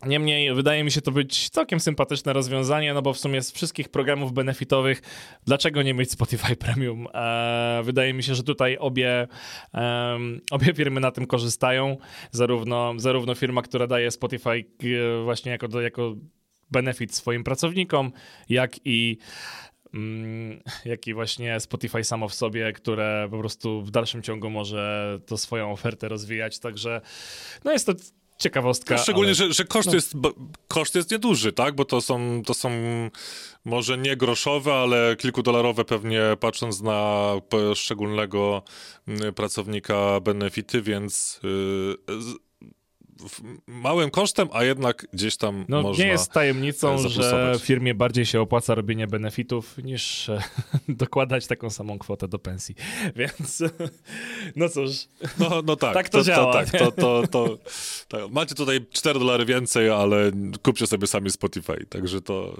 Niemniej 0.06 0.54
wydaje 0.54 0.84
mi 0.84 0.90
się 0.90 1.00
to 1.00 1.12
być 1.12 1.50
całkiem 1.50 1.80
sympatyczne 1.80 2.32
rozwiązanie, 2.32 2.94
no 2.94 3.02
bo 3.02 3.12
w 3.12 3.18
sumie 3.18 3.42
z 3.42 3.52
wszystkich 3.52 3.88
programów 3.88 4.32
benefitowych, 4.32 5.02
dlaczego 5.46 5.82
nie 5.82 5.94
mieć 5.94 6.10
Spotify 6.10 6.56
Premium? 6.66 7.06
Eee, 7.14 7.84
wydaje 7.84 8.14
mi 8.14 8.22
się, 8.22 8.34
że 8.34 8.42
tutaj 8.42 8.76
obie, 8.76 9.28
um, 9.74 10.40
obie 10.50 10.74
firmy 10.74 11.00
na 11.00 11.10
tym 11.10 11.26
korzystają. 11.26 11.96
Zarówno, 12.30 12.94
zarówno 12.96 13.34
firma, 13.34 13.62
która 13.62 13.86
daje 13.86 14.10
Spotify 14.10 14.50
e, 14.50 15.24
właśnie 15.24 15.52
jako, 15.52 15.80
jako 15.80 16.14
benefit 16.70 17.14
swoim 17.14 17.44
pracownikom, 17.44 18.12
jak 18.48 18.76
i 18.84 19.18
mm, 19.94 20.60
jak 20.84 21.06
i 21.06 21.14
właśnie 21.14 21.60
Spotify 21.60 22.04
samo 22.04 22.28
w 22.28 22.34
sobie, 22.34 22.72
które 22.72 23.28
po 23.30 23.38
prostu 23.38 23.82
w 23.82 23.90
dalszym 23.90 24.22
ciągu 24.22 24.50
może 24.50 25.18
to 25.26 25.36
swoją 25.36 25.72
ofertę 25.72 26.08
rozwijać. 26.08 26.58
Także 26.58 27.00
no 27.64 27.72
jest 27.72 27.86
to 27.86 27.92
ciekawostka. 28.38 28.94
No, 28.94 29.02
szczególnie, 29.02 29.28
ale... 29.28 29.34
że, 29.34 29.52
że 29.52 29.64
koszt, 29.64 29.88
no. 29.88 29.94
jest, 29.94 30.12
koszt 30.68 30.94
jest 30.94 31.10
nieduży, 31.10 31.52
tak? 31.52 31.74
Bo 31.74 31.84
to 31.84 32.00
są, 32.00 32.42
to 32.46 32.54
są 32.54 32.70
może 33.64 33.98
nie 33.98 34.16
groszowe, 34.16 34.74
ale 34.74 35.16
kilkudolarowe 35.16 35.84
pewnie 35.84 36.22
patrząc 36.40 36.80
na 36.80 37.32
poszczególnego 37.48 38.62
mm, 39.08 39.34
pracownika 39.34 40.20
benefity, 40.20 40.82
więc 40.82 41.40
yy, 41.42 42.38
małym 43.66 44.10
kosztem, 44.10 44.48
a 44.52 44.64
jednak 44.64 45.06
gdzieś 45.12 45.36
tam 45.36 45.64
no, 45.68 45.82
można... 45.82 46.04
Nie 46.04 46.10
jest 46.10 46.32
tajemnicą, 46.32 47.08
że 47.08 47.54
firmie 47.60 47.94
bardziej 47.94 48.26
się 48.26 48.40
opłaca 48.40 48.74
robienie 48.74 49.06
benefitów 49.06 49.78
niż 49.78 50.28
e, 50.28 50.42
dokładać 50.88 51.46
taką 51.46 51.70
samą 51.70 51.98
kwotę 51.98 52.28
do 52.28 52.38
pensji. 52.38 52.74
Więc 53.16 53.62
no 54.56 54.68
cóż. 54.68 54.90
No, 55.38 55.62
no 55.64 55.76
tak. 55.76 55.94
Tak 55.94 56.08
to, 56.08 56.18
to 56.18 56.24
działa. 56.24 56.52
To, 56.52 56.58
tak, 56.58 56.80
to, 56.80 56.92
to, 56.92 57.22
to, 57.30 57.58
tak. 58.08 58.30
Macie 58.30 58.54
tutaj 58.54 58.86
4 58.92 59.18
dolary 59.18 59.44
więcej, 59.44 59.90
ale 59.90 60.30
kupcie 60.62 60.86
sobie 60.86 61.06
sami 61.06 61.30
Spotify, 61.30 61.86
także 61.88 62.20
to, 62.20 62.56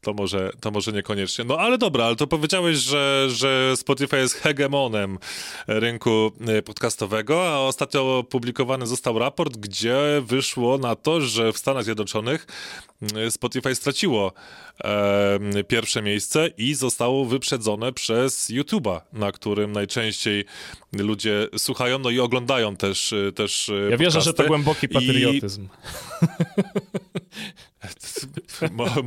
to, 0.00 0.12
może, 0.14 0.50
to 0.60 0.70
może 0.70 0.92
niekoniecznie. 0.92 1.44
No 1.44 1.56
ale 1.58 1.78
dobra, 1.78 2.04
ale 2.04 2.16
to 2.16 2.26
powiedziałeś, 2.26 2.76
że, 2.76 3.26
że 3.30 3.76
Spotify 3.76 4.16
jest 4.16 4.34
hegemonem 4.34 5.18
rynku 5.66 6.32
e, 6.46 6.62
podcastowego, 6.62 7.48
a 7.48 7.58
ostatnio 7.58 8.18
opublikowany 8.18 8.86
został 8.86 9.18
raport, 9.18 9.56
gdzie 9.56 9.96
wyszło 10.22 10.78
na 10.78 10.96
to, 10.96 11.20
że 11.20 11.52
w 11.52 11.58
Stanach 11.58 11.84
Zjednoczonych 11.84 12.46
mm, 13.02 13.30
Spotify 13.30 13.74
straciło 13.74 14.32
e, 14.84 15.64
pierwsze 15.68 16.02
miejsce 16.02 16.48
i 16.58 16.74
zostało 16.74 17.24
wyprzedzone 17.24 17.92
przez 17.92 18.50
YouTube'a, 18.50 19.00
na 19.12 19.32
którym 19.32 19.72
najczęściej 19.72 20.44
ludzie 20.92 21.48
słuchają, 21.58 21.98
no 21.98 22.10
i 22.10 22.20
oglądają 22.20 22.76
też 22.76 23.14
też 23.34 23.68
Ja 23.68 23.74
podcasty. 23.74 24.04
wierzę, 24.04 24.20
że 24.20 24.34
to 24.34 24.44
Глубокий 24.66 24.88
патриотизм. 24.88 25.70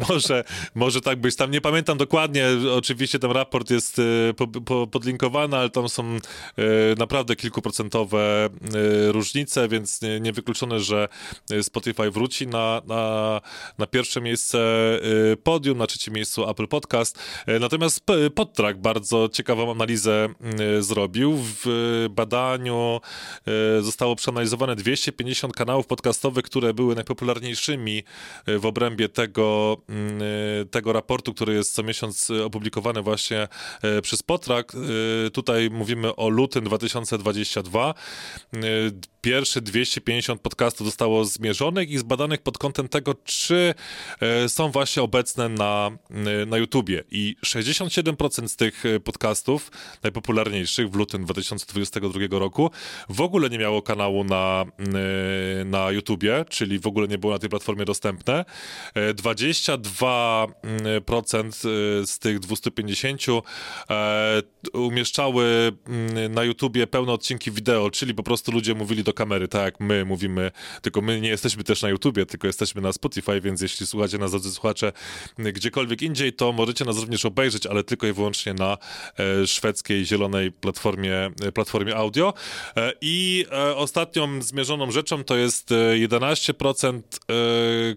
Może, 0.10 0.44
może 0.76 1.02
tak 1.02 1.22
być. 1.22 1.36
Tam 1.36 1.52
nie 1.52 1.62
pamiętam 1.62 1.98
dokładnie, 1.98 2.48
oczywiście 2.76 3.20
ten 3.20 3.32
raport 3.32 3.70
jest 3.70 4.00
e, 4.00 4.34
po, 4.34 4.48
po, 4.48 4.88
podlinkowany, 4.88 5.58
ale 5.58 5.70
tam 5.70 5.90
są 5.90 6.16
e, 6.16 6.20
naprawdę 6.98 7.36
kilkuprocentowe 7.36 8.46
e, 8.46 9.12
różnice, 9.12 9.68
więc 9.68 10.02
nie, 10.02 10.20
niewykluczone, 10.20 10.80
że 10.80 11.08
Spotify 11.62 12.12
wróci 12.12 12.48
na, 12.48 12.82
na, 12.88 13.42
na 13.78 13.88
pierwsze 13.88 14.22
miejsce 14.22 14.60
podium, 15.44 15.78
na 15.78 15.88
trzecim 15.88 16.14
miejscu 16.14 16.50
Apple 16.50 16.68
Podcast. 16.68 17.20
Natomiast 17.60 18.02
Podtrack 18.36 18.80
bardzo 18.80 19.30
ciekawą 19.30 19.72
analizę 19.72 20.30
zrobił. 20.80 21.38
W 21.66 22.06
badaniu 22.10 23.02
zostało 23.82 24.16
przeanalizowane 24.16 24.76
250 24.76 25.54
kanałów 25.56 25.88
podcastowych, 25.88 26.46
które 26.46 26.74
były 26.74 26.96
najpopularniejszymi 26.96 28.04
w 28.48 28.66
obrębie 28.70 29.10
tego, 29.10 29.78
mm, 29.90 30.20
tego 30.72 30.94
raportu, 30.94 31.34
który 31.34 31.54
jest 31.54 31.74
co 31.74 31.84
miesiąc 31.84 32.32
opublikowany 32.46 33.02
właśnie 33.02 33.48
e, 33.82 34.02
przez 34.02 34.24
Potrak. 34.24 34.74
Tutaj 35.34 35.70
mówimy 35.70 36.16
o 36.16 36.30
lutym 36.30 36.64
2022. 36.64 37.94
E, 39.20 39.22
pierwsze 39.22 39.62
250 39.62 40.42
podcastów 40.42 40.88
zostało 40.88 41.26
zmierzonych 41.26 41.90
i 41.90 41.98
zbadanych 41.98 42.42
pod 42.42 42.58
kątem 42.58 42.88
tego, 42.88 43.16
czy 43.24 43.74
są 44.48 44.72
właśnie 44.72 45.04
obecne 45.04 45.50
na, 45.50 45.92
na 46.48 46.58
YouTubie. 46.58 47.04
I 47.12 47.36
67% 47.46 48.48
z 48.48 48.56
tych 48.56 48.84
podcastów 49.04 49.72
najpopularniejszych 50.04 50.90
w 50.90 50.96
lutym 50.96 51.26
2022 51.26 52.40
roku 52.40 52.72
w 53.10 53.22
ogóle 53.22 53.50
nie 53.50 53.58
miało 53.58 53.82
kanału 53.82 54.24
na, 54.24 54.66
na 55.66 55.92
YouTubie, 55.92 56.46
czyli 56.50 56.80
w 56.80 56.88
ogóle 56.88 57.08
nie 57.08 57.18
było 57.18 57.34
na 57.34 57.40
tej 57.40 57.50
platformie 57.50 57.86
dostępne. 57.86 58.46
22% 58.96 61.48
y, 61.48 61.52
z 62.08 62.20
tych 62.20 62.40
250 62.40 63.22
e, 63.90 64.42
umieszczały 64.74 65.72
na 66.30 66.44
YouTubie 66.44 66.88
pełne 66.88 67.12
odcinki 67.12 67.52
wideo, 67.52 67.92
czyli 67.92 68.14
po 68.14 68.24
prostu 68.24 68.52
ludzie 68.52 68.76
mówili 68.76 69.04
do 69.04 69.09
kamery, 69.14 69.48
tak 69.48 69.62
jak 69.62 69.80
my 69.80 70.06
mówimy, 70.06 70.52
tylko 70.82 71.02
my 71.02 71.22
nie 71.22 71.30
jesteśmy 71.30 71.64
też 71.64 71.82
na 71.82 71.90
YouTubie, 71.90 72.26
tylko 72.26 72.48
jesteśmy 72.48 72.82
na 72.82 72.94
Spotify, 72.94 73.42
więc 73.42 73.62
jeśli 73.62 73.88
słuchacie 73.88 74.18
nas, 74.18 74.32
drodzy 74.32 74.52
słuchacze, 74.52 74.92
gdziekolwiek 75.38 76.02
indziej, 76.02 76.34
to 76.34 76.52
możecie 76.52 76.86
nas 76.86 76.98
również 76.98 77.26
obejrzeć, 77.26 77.68
ale 77.68 77.84
tylko 77.84 78.08
i 78.08 78.14
wyłącznie 78.14 78.54
na 78.54 78.78
e, 79.44 79.48
szwedzkiej, 79.48 80.06
zielonej 80.06 80.52
platformie, 80.52 81.32
e, 81.42 81.52
platformie 81.52 81.96
audio. 81.96 82.34
I 83.02 83.46
ostatnią 83.76 84.42
zmierzoną 84.42 84.92
rzeczą 84.92 85.24
to 85.24 85.38
jest 85.38 85.70
11%, 85.96 87.02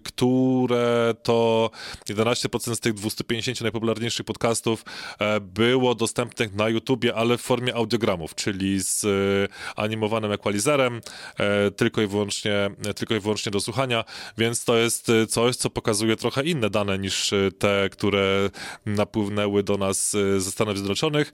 które 0.03 1.13
to 1.23 1.71
11% 2.09 2.75
z 2.75 2.79
tych 2.79 2.93
250 2.93 3.61
najpopularniejszych 3.61 4.25
podcastów 4.25 4.85
e, 5.19 5.39
było 5.39 5.95
dostępnych 5.95 6.53
na 6.53 6.69
YouTubie, 6.69 7.15
ale 7.15 7.37
w 7.37 7.41
formie 7.41 7.75
audiogramów, 7.75 8.35
czyli 8.35 8.83
z 8.83 9.05
e, 9.05 9.07
animowanym 9.75 10.31
equalizerem, 10.31 10.97
e, 10.97 11.01
tylko 11.75 12.01
i 12.01 12.07
wyłącznie, 12.07 12.69
tylko 12.95 13.15
i 13.15 13.19
wyłącznie 13.19 13.51
do 13.51 13.59
słuchania, 13.59 14.03
więc 14.37 14.65
to 14.65 14.77
jest 14.77 15.11
coś, 15.29 15.55
co 15.55 15.69
pokazuje 15.69 16.15
trochę 16.15 16.43
inne 16.43 16.69
dane 16.69 16.99
niż 16.99 17.33
te, 17.59 17.89
które 17.91 18.49
napłynęły 18.85 19.63
do 19.63 19.77
nas 19.77 20.11
ze 20.37 20.51
Stanów 20.51 20.77
Zjednoczonych. 20.77 21.31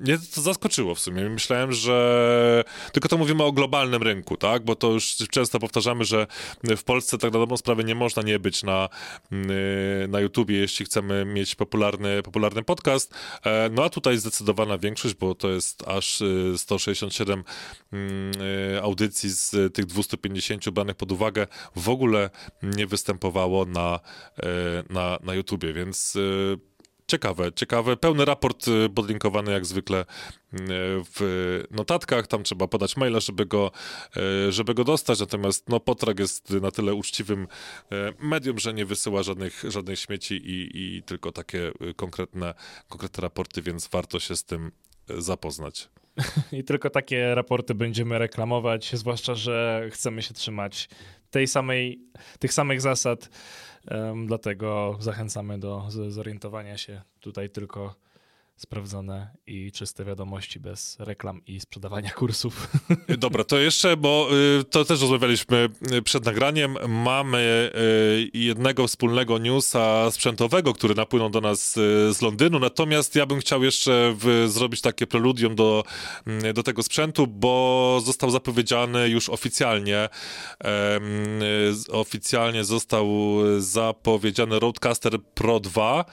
Mnie 0.00 0.18
to 0.34 0.40
zaskoczyło 0.40 0.94
w 0.94 1.00
sumie. 1.00 1.22
Myślałem, 1.22 1.72
że 1.72 2.64
tylko 2.92 3.08
to 3.08 3.18
mówimy 3.18 3.44
o 3.44 3.52
globalnym 3.52 4.02
rynku, 4.02 4.36
tak? 4.36 4.64
Bo 4.64 4.76
to 4.76 4.90
już 4.90 5.16
często 5.30 5.58
powtarzamy, 5.58 6.04
że 6.04 6.26
w 6.76 6.82
Polsce 6.82 7.18
tak 7.18 7.32
na 7.32 7.38
dobrą 7.38 7.56
sprawę 7.56 7.84
nie 7.84 7.94
można 7.94 8.22
nie 8.22 8.38
być 8.38 8.62
na 8.62 8.88
na 10.08 10.20
YouTubie, 10.20 10.56
jeśli 10.56 10.86
chcemy 10.86 11.24
mieć 11.24 11.54
popularny, 11.54 12.22
popularny 12.22 12.62
podcast. 12.62 13.14
E, 13.44 13.70
no 13.72 13.84
a 13.84 13.88
tutaj 13.88 14.18
zdecydowana 14.18 14.78
większość, 14.78 15.14
bo 15.14 15.34
to 15.34 15.50
jest 15.50 15.88
aż 15.88 16.22
167 16.56 17.40
y, 17.40 17.44
mm, 17.92 18.32
y, 18.76 18.82
audycji 18.92 19.30
z 19.30 19.74
tych 19.74 19.86
250 19.86 20.70
branych 20.70 20.96
pod 20.96 21.12
uwagę, 21.12 21.46
w 21.76 21.88
ogóle 21.88 22.30
nie 22.62 22.86
występowało 22.86 23.64
na, 23.64 24.00
e, 24.42 24.48
na, 24.90 25.18
na 25.22 25.34
YouTubie, 25.34 25.72
więc 25.72 26.18
Ciekawe, 27.06 27.52
ciekawe. 27.52 27.96
Pełny 27.96 28.24
raport 28.24 28.66
podlinkowany 28.94 29.52
jak 29.52 29.66
zwykle 29.66 30.04
w 31.14 31.60
notatkach. 31.70 32.26
Tam 32.26 32.42
trzeba 32.42 32.68
podać 32.68 32.96
maila, 32.96 33.20
żeby 33.20 33.46
go, 33.46 33.70
żeby 34.48 34.74
go 34.74 34.84
dostać. 34.84 35.20
Natomiast 35.20 35.68
no, 35.68 35.80
Potrak 35.80 36.18
jest 36.18 36.50
na 36.50 36.70
tyle 36.70 36.94
uczciwym 36.94 37.48
medium, 38.18 38.58
że 38.58 38.74
nie 38.74 38.86
wysyła 38.86 39.22
żadnych, 39.22 39.64
żadnych 39.68 39.98
śmieci 39.98 40.34
i, 40.34 40.70
i 40.74 41.02
tylko 41.02 41.32
takie 41.32 41.72
konkretne, 41.96 42.54
konkretne 42.88 43.22
raporty, 43.22 43.62
więc 43.62 43.88
warto 43.88 44.20
się 44.20 44.36
z 44.36 44.44
tym 44.44 44.72
zapoznać. 45.08 45.88
I 46.52 46.64
tylko 46.64 46.90
takie 46.90 47.34
raporty 47.34 47.74
będziemy 47.74 48.18
reklamować, 48.18 48.96
zwłaszcza, 48.96 49.34
że 49.34 49.88
chcemy 49.90 50.22
się 50.22 50.34
trzymać 50.34 50.88
tej 51.30 51.46
samej, 51.46 52.00
tych 52.38 52.52
samych 52.52 52.80
zasad. 52.80 53.30
Dlatego 54.26 54.96
zachęcamy 55.00 55.58
do 55.58 55.86
zorientowania 56.08 56.78
się 56.78 57.02
tutaj 57.20 57.50
tylko 57.50 57.94
sprawdzone 58.56 59.30
i 59.46 59.72
czyste 59.72 60.04
wiadomości 60.04 60.60
bez 60.60 60.96
reklam 61.00 61.40
i 61.46 61.60
sprzedawania 61.60 62.10
kursów. 62.20 62.68
Dobra, 63.18 63.44
to 63.44 63.58
jeszcze, 63.58 63.96
bo 63.96 64.28
y, 64.60 64.64
to 64.64 64.84
też 64.84 65.00
rozmawialiśmy 65.00 65.68
y, 65.92 66.02
przed 66.02 66.24
nagraniem. 66.24 66.76
Mamy 66.88 67.70
y, 67.74 68.38
jednego 68.38 68.86
wspólnego 68.86 69.38
newsa 69.38 70.10
sprzętowego, 70.10 70.74
który 70.74 70.94
napłynął 70.94 71.30
do 71.30 71.40
nas 71.40 71.72
z 72.10 72.22
Londynu, 72.22 72.58
natomiast 72.58 73.16
ja 73.16 73.26
bym 73.26 73.40
chciał 73.40 73.64
jeszcze 73.64 74.16
zrobić 74.46 74.80
takie 74.80 75.06
preludium 75.06 75.54
do, 75.54 75.84
mm, 76.26 76.54
do 76.54 76.62
tego 76.62 76.82
sprzętu, 76.82 77.26
bo 77.26 78.00
został 78.04 78.30
zapowiedziany 78.30 79.08
już 79.08 79.28
oficjalnie. 79.28 80.08
Oficjalnie 81.90 82.64
został 82.64 83.08
zapowiedziany 83.58 84.58
Roadcaster 84.58 85.22
Pro 85.22 85.60
2. 85.60 86.04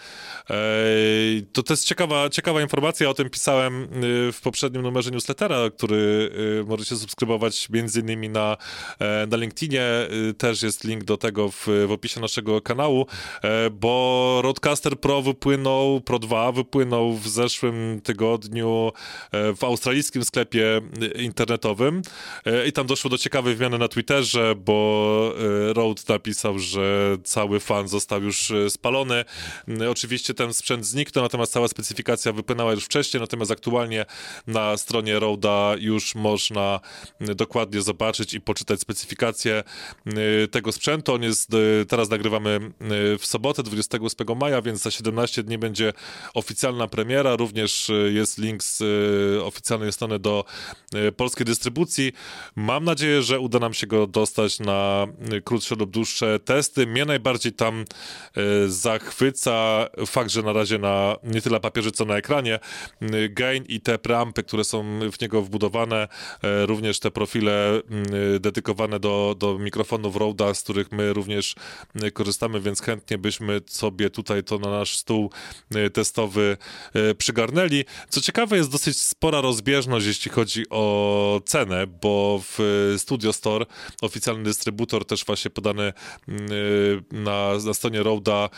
To, 1.53 1.63
to 1.63 1.73
jest 1.73 1.85
ciekawa, 1.85 2.28
ciekawa 2.29 2.61
informacja, 2.61 3.09
o 3.09 3.13
tym 3.13 3.29
pisałem 3.29 3.83
y, 3.83 4.31
w 4.31 4.41
poprzednim 4.41 4.81
numerze 4.81 5.11
newslettera, 5.11 5.69
który 5.69 6.31
y, 6.61 6.65
możecie 6.67 6.95
subskrybować 6.95 7.69
między 7.69 7.99
innymi 7.99 8.29
na, 8.29 8.57
e, 8.99 9.27
na 9.27 9.37
LinkedInie. 9.37 9.83
Y, 10.29 10.33
też 10.33 10.63
jest 10.63 10.83
link 10.83 11.03
do 11.03 11.17
tego 11.17 11.49
w, 11.51 11.67
w 11.87 11.91
opisie 11.91 12.21
naszego 12.21 12.61
kanału, 12.61 13.07
e, 13.43 13.69
bo 13.69 14.39
Roadcaster 14.43 14.99
Pro 14.99 15.21
wypłynął, 15.21 16.01
Pro 16.01 16.19
2 16.19 16.51
wypłynął 16.51 17.13
w 17.13 17.27
zeszłym 17.27 18.01
tygodniu 18.03 18.91
e, 19.31 19.53
w 19.53 19.63
australijskim 19.63 20.25
sklepie 20.25 20.81
internetowym 21.15 22.01
i 22.67 22.71
tam 22.71 22.87
doszło 22.87 23.09
do 23.09 23.17
ciekawej 23.17 23.55
wymiany 23.55 23.77
na 23.77 23.87
Twitterze, 23.87 24.55
bo 24.55 25.33
Rode 25.73 26.01
napisał, 26.09 26.59
że 26.59 27.17
cały 27.23 27.59
fan 27.59 27.87
został 27.87 28.23
już 28.23 28.51
spalony. 28.69 29.25
Oczywiście 29.89 30.33
ten 30.33 30.53
sprzęt 30.53 30.85
zniknął, 30.85 31.25
natomiast 31.25 31.53
cała 31.53 31.67
specyfikacja 31.67 32.18
specyfikacja 32.19 32.33
wypłynęła 32.33 32.71
już 32.71 32.85
wcześniej, 32.85 33.21
natomiast 33.21 33.51
aktualnie 33.51 34.05
na 34.47 34.77
stronie 34.77 35.19
Roda 35.19 35.75
już 35.79 36.15
można 36.15 36.79
dokładnie 37.19 37.81
zobaczyć 37.81 38.33
i 38.33 38.41
poczytać 38.41 38.79
specyfikację 38.79 39.63
tego 40.51 40.71
sprzętu. 40.71 41.13
On 41.13 41.23
jest, 41.23 41.51
teraz 41.87 42.09
nagrywamy 42.09 42.71
w 43.19 43.25
sobotę, 43.25 43.63
28 43.63 44.37
maja, 44.37 44.61
więc 44.61 44.81
za 44.81 44.91
17 44.91 45.43
dni 45.43 45.57
będzie 45.57 45.93
oficjalna 46.33 46.87
premiera. 46.87 47.35
Również 47.35 47.91
jest 48.11 48.37
link 48.37 48.63
z 48.63 48.81
oficjalnej 49.43 49.91
strony 49.91 50.19
do 50.19 50.45
polskiej 51.17 51.45
dystrybucji. 51.45 52.13
Mam 52.55 52.83
nadzieję, 52.83 53.21
że 53.21 53.39
uda 53.39 53.59
nam 53.59 53.73
się 53.73 53.87
go 53.87 54.07
dostać 54.07 54.59
na 54.59 55.07
krótsze 55.43 55.75
lub 55.75 55.91
dłuższe 55.91 56.39
testy. 56.39 56.87
Mnie 56.87 57.05
najbardziej 57.05 57.53
tam 57.53 57.85
zachwyca 58.67 59.87
fakt, 60.05 60.31
że 60.31 60.41
na 60.41 60.53
razie 60.53 60.77
na 60.77 61.15
nie 61.23 61.41
tyle 61.41 61.59
papierze, 61.59 61.91
co 61.91 62.05
na 62.09 62.17
ekranie 62.17 62.59
gain 63.29 63.63
i 63.67 63.81
te 63.81 63.99
preampy, 63.99 64.43
które 64.43 64.63
są 64.63 64.99
w 65.11 65.21
niego 65.21 65.41
wbudowane, 65.41 66.07
również 66.43 66.99
te 66.99 67.11
profile 67.11 67.81
dedykowane 68.39 68.99
do, 68.99 69.35
do 69.37 69.59
mikrofonów 69.59 70.15
Roda, 70.15 70.53
z 70.53 70.63
których 70.63 70.91
my 70.91 71.13
również 71.13 71.55
korzystamy, 72.13 72.61
więc 72.61 72.81
chętnie 72.81 73.17
byśmy 73.17 73.61
sobie 73.67 74.09
tutaj 74.09 74.43
to 74.43 74.57
na 74.57 74.69
nasz 74.69 74.97
stół 74.97 75.31
testowy 75.93 76.57
przygarnęli. 77.17 77.85
Co 78.09 78.21
ciekawe, 78.21 78.57
jest 78.57 78.71
dosyć 78.71 78.97
spora 78.97 79.41
rozbieżność, 79.41 80.05
jeśli 80.05 80.31
chodzi 80.31 80.69
o 80.69 81.41
cenę, 81.45 81.87
bo 81.87 82.41
w 82.43 82.59
Studio 82.97 83.33
Store 83.33 83.65
oficjalny 84.01 84.43
dystrybutor 84.43 85.05
też 85.05 85.25
właśnie 85.25 85.51
podany 85.51 85.93
na, 87.11 87.53
na 87.65 87.73
stronie 87.73 88.03
Roda 88.03 88.49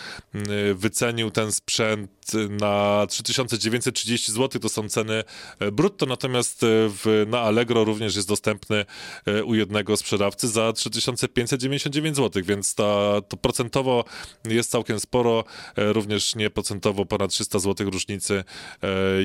wycenił 0.75 1.31
ten 1.31 1.51
sprzęt 1.51 2.11
na 2.49 3.05
3930 3.47 4.31
zł, 4.31 4.61
to 4.61 4.69
są 4.69 4.89
ceny 4.89 5.23
e, 5.59 5.71
brutto, 5.71 6.05
natomiast 6.05 6.63
e, 6.63 6.67
w, 6.69 7.25
na 7.27 7.39
Allegro 7.39 7.83
również 7.83 8.15
jest 8.15 8.27
dostępny 8.27 8.85
e, 9.25 9.43
u 9.43 9.55
jednego 9.55 9.97
sprzedawcy 9.97 10.47
za 10.47 10.73
3599 10.73 12.15
zł, 12.15 12.43
więc 12.45 12.75
ta, 12.75 13.21
to 13.29 13.37
procentowo 13.37 14.05
jest 14.45 14.71
całkiem 14.71 14.99
sporo, 14.99 15.43
również 15.77 16.35
nieprocentowo 16.35 17.05
ponad 17.05 17.31
300 17.31 17.59
zł 17.59 17.89
różnicy 17.89 18.43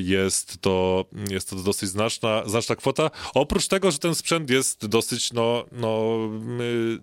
jest 0.02 0.60
to, 0.60 1.04
jest 1.30 1.50
to 1.50 1.56
dosyć 1.56 1.88
znaczna, 1.88 2.42
znaczna 2.46 2.76
kwota. 2.76 3.10
Oprócz 3.34 3.68
tego, 3.68 3.90
że 3.90 3.98
ten 3.98 4.14
sprzęt 4.14 4.50
jest 4.50 4.86
dosyć 4.86 5.32
no, 5.32 5.64
no, 5.72 6.18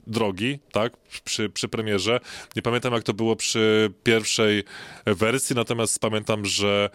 drogi, 0.08 0.60
tak, 0.72 0.94
przy, 1.26 1.50
przy 1.50 1.68
premierze. 1.68 2.20
Nie 2.56 2.62
pamiętam 2.62 2.94
jak 2.94 3.04
to 3.04 3.14
było 3.14 3.36
przy 3.36 3.92
pierwszej 4.04 4.64
wersji, 5.06 5.56
natomiast 5.56 6.00
pamiętam, 6.00 6.46
że 6.46 6.90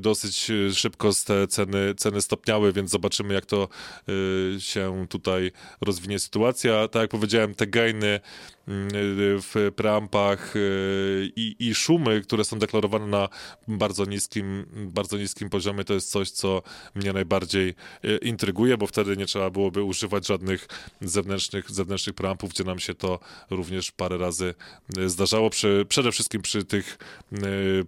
dosyć 0.00 0.50
szybko 0.74 1.10
te 1.26 1.46
ceny, 1.46 1.94
ceny 1.96 2.20
stopniały, 2.20 2.72
więc 2.72 2.90
zobaczymy, 2.90 3.34
jak 3.34 3.46
to 3.46 3.68
y, 4.08 4.60
się 4.60 5.06
tutaj 5.08 5.52
rozwinie 5.80 6.18
sytuacja. 6.18 6.88
Tak 6.88 7.02
jak 7.02 7.10
powiedziałem, 7.10 7.54
te 7.54 7.66
gainy 7.66 8.20
w 8.66 9.72
preampach 9.76 10.56
y, 10.56 11.32
i, 11.36 11.56
i 11.58 11.74
szumy, 11.74 12.20
które 12.20 12.44
są 12.44 12.58
deklarowane 12.58 13.06
na 13.06 13.28
bardzo 13.68 14.04
niskim, 14.04 14.66
bardzo 14.72 15.18
niskim 15.18 15.50
poziomie, 15.50 15.84
to 15.84 15.94
jest 15.94 16.10
coś, 16.10 16.30
co 16.30 16.62
mnie 16.94 17.12
najbardziej 17.12 17.74
y, 18.04 18.16
intryguje, 18.16 18.76
bo 18.76 18.86
wtedy 18.86 19.16
nie 19.16 19.26
trzeba 19.26 19.50
byłoby 19.50 19.82
używać 19.82 20.26
żadnych 20.26 20.68
zewnętrznych, 21.00 21.70
zewnętrznych 21.70 22.14
preampów, 22.14 22.50
gdzie 22.50 22.64
nam 22.64 22.78
się 22.78 22.94
to 22.94 23.18
również 23.50 23.92
parę 23.92 24.18
razy 24.18 24.54
y, 24.98 25.08
zdarzało, 25.08 25.50
przy, 25.50 25.86
przede 25.88 26.12
wszystkim 26.12 26.42
przy 26.42 26.64
tych 26.64 26.98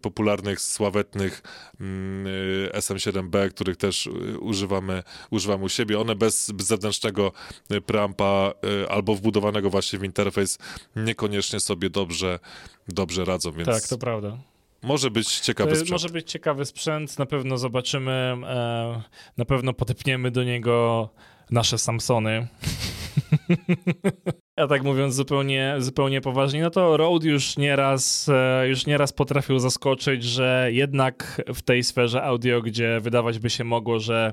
popularnych, 0.02 0.60
sławetnych 0.60 1.42
SM7B, 2.72 3.50
których 3.50 3.76
też 3.76 4.08
używamy, 4.40 5.02
używamy 5.30 5.64
u 5.64 5.68
siebie. 5.68 6.00
One 6.00 6.14
bez 6.14 6.52
zewnętrznego 6.58 7.32
preampa 7.86 8.52
albo 8.88 9.14
wbudowanego 9.14 9.70
właśnie 9.70 9.98
w 9.98 10.04
interfejs 10.04 10.58
niekoniecznie 10.96 11.60
sobie 11.60 11.90
dobrze, 11.90 12.38
dobrze 12.88 13.24
radzą, 13.24 13.52
więc... 13.52 13.68
Tak, 13.68 13.88
to 13.88 13.98
prawda. 13.98 14.38
Może 14.82 15.10
być 15.10 15.40
ciekawy 15.40 15.70
sprzęt. 15.70 15.90
Może 15.90 16.08
być 16.08 16.30
ciekawy 16.30 16.64
sprzęt, 16.64 17.18
na 17.18 17.26
pewno 17.26 17.58
zobaczymy, 17.58 18.12
e, 18.46 19.02
na 19.36 19.44
pewno 19.44 19.72
podepniemy 19.72 20.30
do 20.30 20.44
niego 20.44 21.08
nasze 21.50 21.78
Samsony. 21.78 22.48
A 24.56 24.66
tak 24.66 24.82
mówiąc 24.82 25.14
zupełnie, 25.14 25.74
zupełnie 25.78 26.20
poważnie, 26.20 26.62
no 26.62 26.70
to 26.70 26.96
Rode 26.96 27.28
już 27.28 27.56
nieraz, 27.56 28.28
e, 28.28 28.68
już 28.68 28.86
nieraz 28.86 29.12
potrafił 29.12 29.58
zaskoczyć, 29.58 30.24
że 30.24 30.68
jednak 30.72 31.42
w 31.54 31.62
tej 31.62 31.82
sferze 31.82 32.22
audio, 32.22 32.62
gdzie 32.62 33.00
wydawać 33.00 33.38
by 33.38 33.50
się 33.50 33.64
mogło, 33.64 33.98
że 33.98 34.32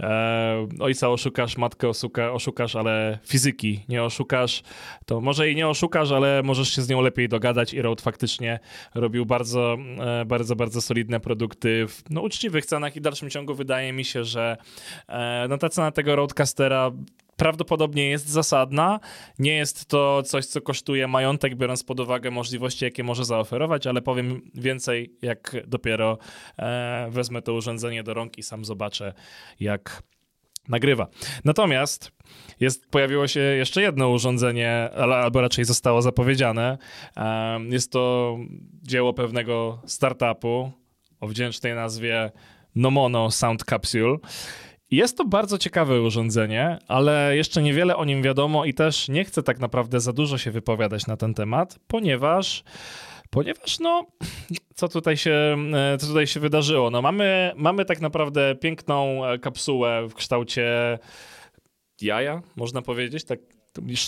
e, 0.00 0.68
ojca 0.80 1.08
oszukasz, 1.08 1.56
matkę 1.56 1.88
oszuka, 1.88 2.32
oszukasz, 2.32 2.76
ale 2.76 3.18
fizyki 3.26 3.84
nie 3.88 4.02
oszukasz, 4.02 4.62
to 5.06 5.20
może 5.20 5.50
i 5.50 5.56
nie 5.56 5.68
oszukasz, 5.68 6.10
ale 6.10 6.42
możesz 6.42 6.74
się 6.74 6.82
z 6.82 6.88
nią 6.88 7.00
lepiej 7.00 7.28
dogadać 7.28 7.74
i 7.74 7.82
Rode 7.82 8.02
faktycznie 8.02 8.58
robił 8.94 9.26
bardzo, 9.26 9.76
e, 10.00 10.24
bardzo, 10.24 10.56
bardzo 10.56 10.80
solidne 10.80 11.20
produkty 11.20 11.86
w 11.88 12.02
no, 12.10 12.20
uczciwych 12.20 12.66
cenach 12.66 12.96
i 12.96 13.00
w 13.00 13.02
dalszym 13.02 13.30
ciągu 13.30 13.54
wydaje 13.54 13.92
mi 13.92 14.04
się, 14.04 14.24
że 14.24 14.56
e, 15.08 15.46
no, 15.48 15.58
ta 15.58 15.68
cena 15.68 15.90
tego 15.90 16.16
Rodecastera 16.16 16.90
prawdopodobnie 17.42 18.10
jest 18.10 18.28
zasadna. 18.28 19.00
Nie 19.38 19.56
jest 19.56 19.86
to 19.86 20.22
coś, 20.22 20.46
co 20.46 20.60
kosztuje 20.60 21.08
majątek, 21.08 21.56
biorąc 21.56 21.84
pod 21.84 22.00
uwagę 22.00 22.30
możliwości, 22.30 22.84
jakie 22.84 23.04
może 23.04 23.24
zaoferować, 23.24 23.86
ale 23.86 24.02
powiem 24.02 24.42
więcej, 24.54 25.16
jak 25.22 25.56
dopiero 25.66 26.18
e, 26.58 27.08
wezmę 27.10 27.42
to 27.42 27.54
urządzenie 27.54 28.02
do 28.02 28.14
rąk 28.14 28.38
i 28.38 28.42
sam 28.42 28.64
zobaczę, 28.64 29.12
jak 29.60 30.02
nagrywa. 30.68 31.06
Natomiast 31.44 32.12
jest, 32.60 32.86
pojawiło 32.90 33.28
się 33.28 33.40
jeszcze 33.40 33.82
jedno 33.82 34.08
urządzenie, 34.08 34.90
albo 34.94 35.40
raczej 35.40 35.64
zostało 35.64 36.02
zapowiedziane. 36.02 36.78
E, 37.16 37.60
jest 37.68 37.92
to 37.92 38.36
dzieło 38.82 39.12
pewnego 39.12 39.82
startupu 39.86 40.72
o 41.20 41.26
wdzięcznej 41.26 41.74
nazwie 41.74 42.30
Nomono 42.74 43.30
Sound 43.30 43.64
Capsule. 43.64 44.16
Jest 44.92 45.16
to 45.16 45.24
bardzo 45.24 45.58
ciekawe 45.58 46.02
urządzenie, 46.02 46.78
ale 46.88 47.36
jeszcze 47.36 47.62
niewiele 47.62 47.96
o 47.96 48.04
nim 48.04 48.22
wiadomo 48.22 48.64
i 48.64 48.74
też 48.74 49.08
nie 49.08 49.24
chcę 49.24 49.42
tak 49.42 49.58
naprawdę 49.58 50.00
za 50.00 50.12
dużo 50.12 50.38
się 50.38 50.50
wypowiadać 50.50 51.06
na 51.06 51.16
ten 51.16 51.34
temat, 51.34 51.78
ponieważ 51.86 52.64
ponieważ 53.30 53.80
no, 53.80 54.06
co 54.74 54.88
tutaj 54.88 55.16
się, 55.16 55.56
e, 55.74 55.98
co 55.98 56.06
tutaj 56.06 56.26
się 56.26 56.40
wydarzyło? 56.40 56.90
No 56.90 57.02
mamy, 57.02 57.52
mamy 57.56 57.84
tak 57.84 58.00
naprawdę 58.00 58.54
piękną 58.54 59.26
e, 59.26 59.38
kapsułę 59.38 60.08
w 60.08 60.14
kształcie 60.14 60.98
jaja, 62.00 62.42
można 62.56 62.82
powiedzieć, 62.82 63.24
tak 63.24 63.38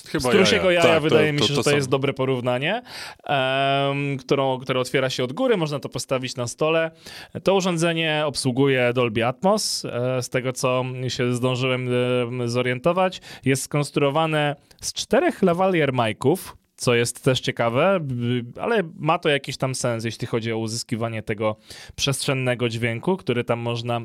Chyba 0.08 0.28
strusiego 0.28 0.70
jaja, 0.70 0.80
jaja 0.80 0.94
tak, 0.94 1.02
wydaje 1.02 1.26
to, 1.26 1.32
mi 1.32 1.38
się, 1.38 1.48
to, 1.48 1.54
to 1.54 1.54
że 1.54 1.64
to 1.64 1.70
są... 1.70 1.76
jest 1.76 1.88
dobre 1.88 2.12
porównanie, 2.12 2.82
um, 3.28 4.16
którą, 4.16 4.58
które 4.58 4.80
otwiera 4.80 5.10
się 5.10 5.24
od 5.24 5.32
góry, 5.32 5.56
można 5.56 5.80
to 5.80 5.88
postawić 5.88 6.36
na 6.36 6.46
stole. 6.46 6.90
To 7.42 7.54
urządzenie 7.54 8.22
obsługuje 8.26 8.92
Dolby 8.94 9.26
Atmos, 9.26 9.84
e, 9.84 10.22
z 10.22 10.28
tego 10.28 10.52
co 10.52 10.84
się 11.08 11.34
zdążyłem 11.34 11.88
zorientować. 12.44 13.20
Jest 13.44 13.62
skonstruowane 13.62 14.56
z 14.80 14.92
czterech 14.92 15.42
lavalier 15.42 15.92
mic'ów, 15.92 16.36
co 16.76 16.94
jest 16.94 17.24
też 17.24 17.40
ciekawe, 17.40 18.00
ale 18.60 18.82
ma 18.98 19.18
to 19.18 19.28
jakiś 19.28 19.56
tam 19.56 19.74
sens, 19.74 20.04
jeśli 20.04 20.26
chodzi 20.26 20.52
o 20.52 20.58
uzyskiwanie 20.58 21.22
tego 21.22 21.56
przestrzennego 21.96 22.68
dźwięku, 22.68 23.16
który 23.16 23.44
tam 23.44 23.58
można 23.58 24.00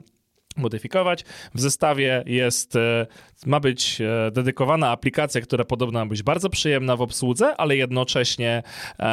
modyfikować. 0.60 1.24
W 1.56 1.60
zestawie 1.60 2.24
jest, 2.26 2.76
e, 2.76 3.08
ma 3.46 3.60
być 3.60 4.02
e, 4.02 4.32
dedykowana 4.32 4.90
aplikacja, 4.90 5.42
która 5.42 5.64
podobno 5.64 6.00
ma 6.00 6.06
być 6.06 6.24
bardzo 6.24 6.50
przyjemna 6.50 6.96
w 6.96 7.02
obsłudze, 7.02 7.56
ale 7.58 7.76
jednocześnie, 7.76 8.64
e, 9.00 9.04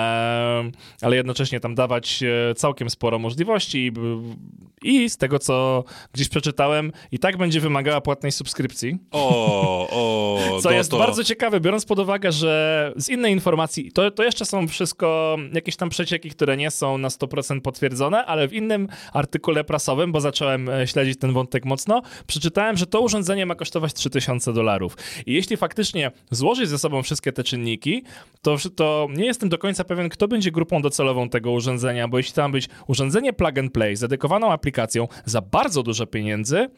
ale 1.02 1.16
jednocześnie 1.16 1.60
tam 1.60 1.74
dawać 1.74 2.24
całkiem 2.56 2.90
sporo 2.90 3.18
możliwości 3.18 3.92
i, 4.82 5.02
i 5.04 5.10
z 5.10 5.16
tego, 5.16 5.38
co 5.38 5.84
gdzieś 6.12 6.28
przeczytałem, 6.28 6.92
i 7.12 7.18
tak 7.18 7.36
będzie 7.36 7.60
wymagała 7.60 8.00
płatnej 8.00 8.32
subskrypcji. 8.32 8.98
O, 9.10 9.88
o, 9.90 10.60
co 10.62 10.70
jest 10.70 10.90
to... 10.90 10.98
bardzo 10.98 11.24
ciekawe, 11.24 11.60
biorąc 11.60 11.84
pod 11.84 11.98
uwagę, 11.98 12.32
że 12.32 12.92
z 12.96 13.08
innej 13.08 13.32
informacji, 13.32 13.92
to, 13.92 14.10
to 14.10 14.24
jeszcze 14.24 14.44
są 14.44 14.68
wszystko 14.68 15.36
jakieś 15.52 15.76
tam 15.76 15.88
przecieki, 15.88 16.30
które 16.30 16.56
nie 16.56 16.70
są 16.70 16.98
na 16.98 17.08
100% 17.08 17.60
potwierdzone, 17.60 18.24
ale 18.24 18.48
w 18.48 18.52
innym 18.52 18.88
artykule 19.12 19.64
prasowym, 19.64 20.12
bo 20.12 20.20
zacząłem 20.20 20.70
śledzić 20.86 21.18
ten 21.18 21.32
wątek 21.36 21.64
mocno, 21.64 22.02
przeczytałem, 22.26 22.76
że 22.76 22.86
to 22.86 23.00
urządzenie 23.00 23.46
ma 23.46 23.54
kosztować 23.54 23.92
3000 23.92 24.52
dolarów. 24.52 24.96
I 25.26 25.32
jeśli 25.32 25.56
faktycznie 25.56 26.10
złożyć 26.30 26.68
ze 26.68 26.78
sobą 26.78 27.02
wszystkie 27.02 27.32
te 27.32 27.44
czynniki, 27.44 28.02
to, 28.42 28.56
to 28.76 29.08
nie 29.10 29.26
jestem 29.26 29.48
do 29.48 29.58
końca 29.58 29.84
pewien, 29.84 30.08
kto 30.08 30.28
będzie 30.28 30.50
grupą 30.50 30.82
docelową 30.82 31.28
tego 31.28 31.52
urządzenia, 31.52 32.08
bo 32.08 32.18
jeśli 32.18 32.34
tam 32.34 32.52
być 32.52 32.68
urządzenie 32.86 33.32
plug 33.32 33.58
and 33.58 33.72
play 33.72 33.96
z 33.96 34.00
dedykowaną 34.00 34.52
aplikacją, 34.52 35.08
za 35.24 35.40
bardzo 35.40 35.82
dużo 35.82 36.06
pieniędzy, 36.06 36.68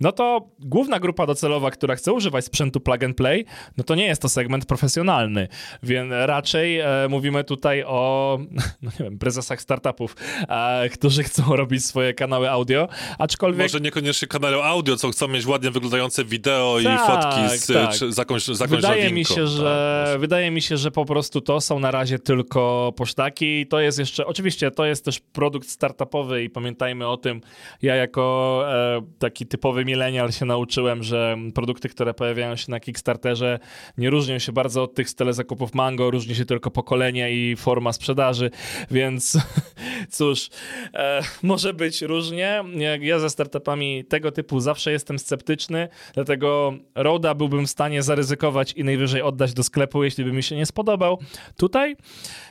no 0.00 0.12
to 0.12 0.48
główna 0.58 1.00
grupa 1.00 1.26
docelowa, 1.26 1.70
która 1.70 1.96
chce 1.96 2.12
używać 2.12 2.44
sprzętu 2.44 2.80
plug 2.80 3.04
and 3.04 3.16
play, 3.16 3.44
no 3.76 3.84
to 3.84 3.94
nie 3.94 4.06
jest 4.06 4.22
to 4.22 4.28
segment 4.28 4.66
profesjonalny, 4.66 5.48
więc 5.82 6.12
raczej 6.26 6.78
e, 6.78 6.86
mówimy 7.10 7.44
tutaj 7.44 7.84
o, 7.86 8.38
no 8.82 8.90
nie 9.00 9.04
wiem, 9.04 9.18
prezesach 9.18 9.60
startupów, 9.60 10.16
e, 10.48 10.88
którzy 10.88 11.22
chcą 11.22 11.56
robić 11.56 11.84
swoje 11.84 12.14
kanały 12.14 12.50
audio, 12.50 12.88
aczkolwiek... 13.18 13.62
Może 13.62 13.80
niekoniecznie 14.00 14.28
kanały 14.28 14.64
audio, 14.64 14.96
co 14.96 15.10
chcą 15.10 15.28
mieć 15.28 15.46
ładnie 15.46 15.70
wyglądające 15.70 16.24
wideo 16.24 16.78
Tak, 16.84 16.94
i 16.94 17.06
fotki 17.06 17.58
z, 17.58 17.66
tak. 17.66 17.90
czy, 17.90 18.12
z 18.12 18.18
jakąś, 18.18 18.44
z 18.44 18.60
jakąś 18.60 18.76
Wydaje 18.76 19.12
mi, 19.12 19.24
się, 19.24 19.46
że, 19.46 20.04
Tak, 20.06 20.20
wydaje 20.20 20.50
mi 20.50 20.62
się, 20.62 20.76
że 20.76 20.90
po 20.90 21.04
prostu 21.04 21.40
to 21.40 21.60
są 21.60 21.78
na 21.78 21.90
razie 21.90 22.18
tylko 22.18 22.92
posztaki. 22.96 23.60
I 23.60 23.66
to 23.66 23.80
jest 23.80 23.98
jeszcze, 23.98 24.26
oczywiście 24.26 24.70
to 24.70 24.84
jest 24.84 25.04
też 25.04 25.20
produkt 25.20 25.68
startupowy 25.68 26.44
i 26.44 26.50
pamiętajmy 26.50 27.08
o 27.08 27.16
tym, 27.16 27.40
ja 27.82 27.94
jako 27.94 28.62
e, 28.66 29.02
taki 29.18 29.46
typowy 29.46 29.84
millennial 29.84 30.32
się 30.32 30.44
nauczyłem, 30.44 31.02
że 31.02 31.36
produkty, 31.54 31.88
które 31.88 32.14
pojawiają 32.14 32.56
się 32.56 32.70
na 32.70 32.80
Kickstarterze 32.80 33.58
nie 33.98 34.10
różnią 34.10 34.38
się 34.38 34.52
bardzo 34.52 34.82
od 34.82 34.94
tych 34.94 35.10
z 35.10 35.14
telezakupów 35.14 35.74
Mango, 35.74 36.10
różni 36.10 36.34
się 36.34 36.44
tylko 36.44 36.70
pokolenie 36.70 37.32
i 37.32 37.56
forma 37.56 37.92
sprzedaży, 37.92 38.50
więc 38.90 39.38
cóż, 40.16 40.48
e, 40.94 41.22
może 41.42 41.74
być 41.74 42.02
różnie. 42.02 42.64
Jak 42.74 43.02
ja 43.02 43.18
ze 43.18 43.30
startupami 43.30 43.77
tego 44.08 44.32
typu 44.32 44.60
zawsze 44.60 44.92
jestem 44.92 45.18
sceptyczny, 45.18 45.88
dlatego 46.14 46.72
Roda 46.94 47.34
byłbym 47.34 47.66
w 47.66 47.70
stanie 47.70 48.02
zaryzykować 48.02 48.72
i 48.72 48.84
najwyżej 48.84 49.22
oddać 49.22 49.54
do 49.54 49.62
sklepu, 49.62 50.04
jeśli 50.04 50.24
by 50.24 50.32
mi 50.32 50.42
się 50.42 50.56
nie 50.56 50.66
spodobał. 50.66 51.18
Tutaj 51.56 51.96